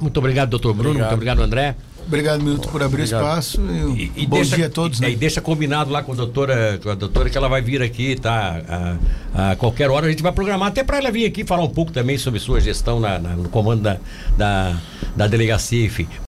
Muito 0.00 0.16
obrigado, 0.16 0.50
doutor 0.50 0.72
Bruno. 0.72 0.90
Obrigado. 0.90 1.08
Muito 1.10 1.14
obrigado, 1.14 1.42
André. 1.42 1.76
Obrigado, 2.08 2.42
Milton, 2.42 2.70
por 2.70 2.82
abrir 2.82 3.02
Obrigado. 3.02 3.20
espaço. 3.22 3.60
E, 3.94 4.10
E, 4.16 4.26
bom 4.26 4.36
deixa, 4.36 4.56
dia 4.56 4.66
a 4.66 4.70
todos. 4.70 4.98
e, 4.98 5.02
né? 5.02 5.10
e 5.10 5.16
deixa 5.16 5.42
combinado 5.42 5.90
lá 5.90 6.02
com 6.02 6.12
a 6.12 6.14
doutora, 6.14 6.80
com 6.82 6.88
a 6.88 6.94
doutora 6.94 7.28
que 7.28 7.36
ela 7.36 7.48
vai 7.48 7.60
vir 7.60 7.82
aqui, 7.82 8.16
tá? 8.16 8.96
A, 9.34 9.50
a 9.52 9.56
qualquer 9.56 9.90
hora 9.90 10.06
a 10.06 10.10
gente 10.10 10.22
vai 10.22 10.32
programar, 10.32 10.68
até 10.68 10.82
para 10.82 10.96
ela 10.96 11.10
vir 11.10 11.26
aqui 11.26 11.44
falar 11.44 11.62
um 11.62 11.68
pouco 11.68 11.92
também 11.92 12.16
sobre 12.16 12.40
sua 12.40 12.60
gestão 12.62 12.98
na- 12.98 13.18
na- 13.18 13.36
no 13.36 13.50
comando 13.50 13.82
da, 13.82 13.98
da, 14.38 14.76
da 15.14 15.26
delegacia, 15.26 15.84
enfim. 15.84 16.08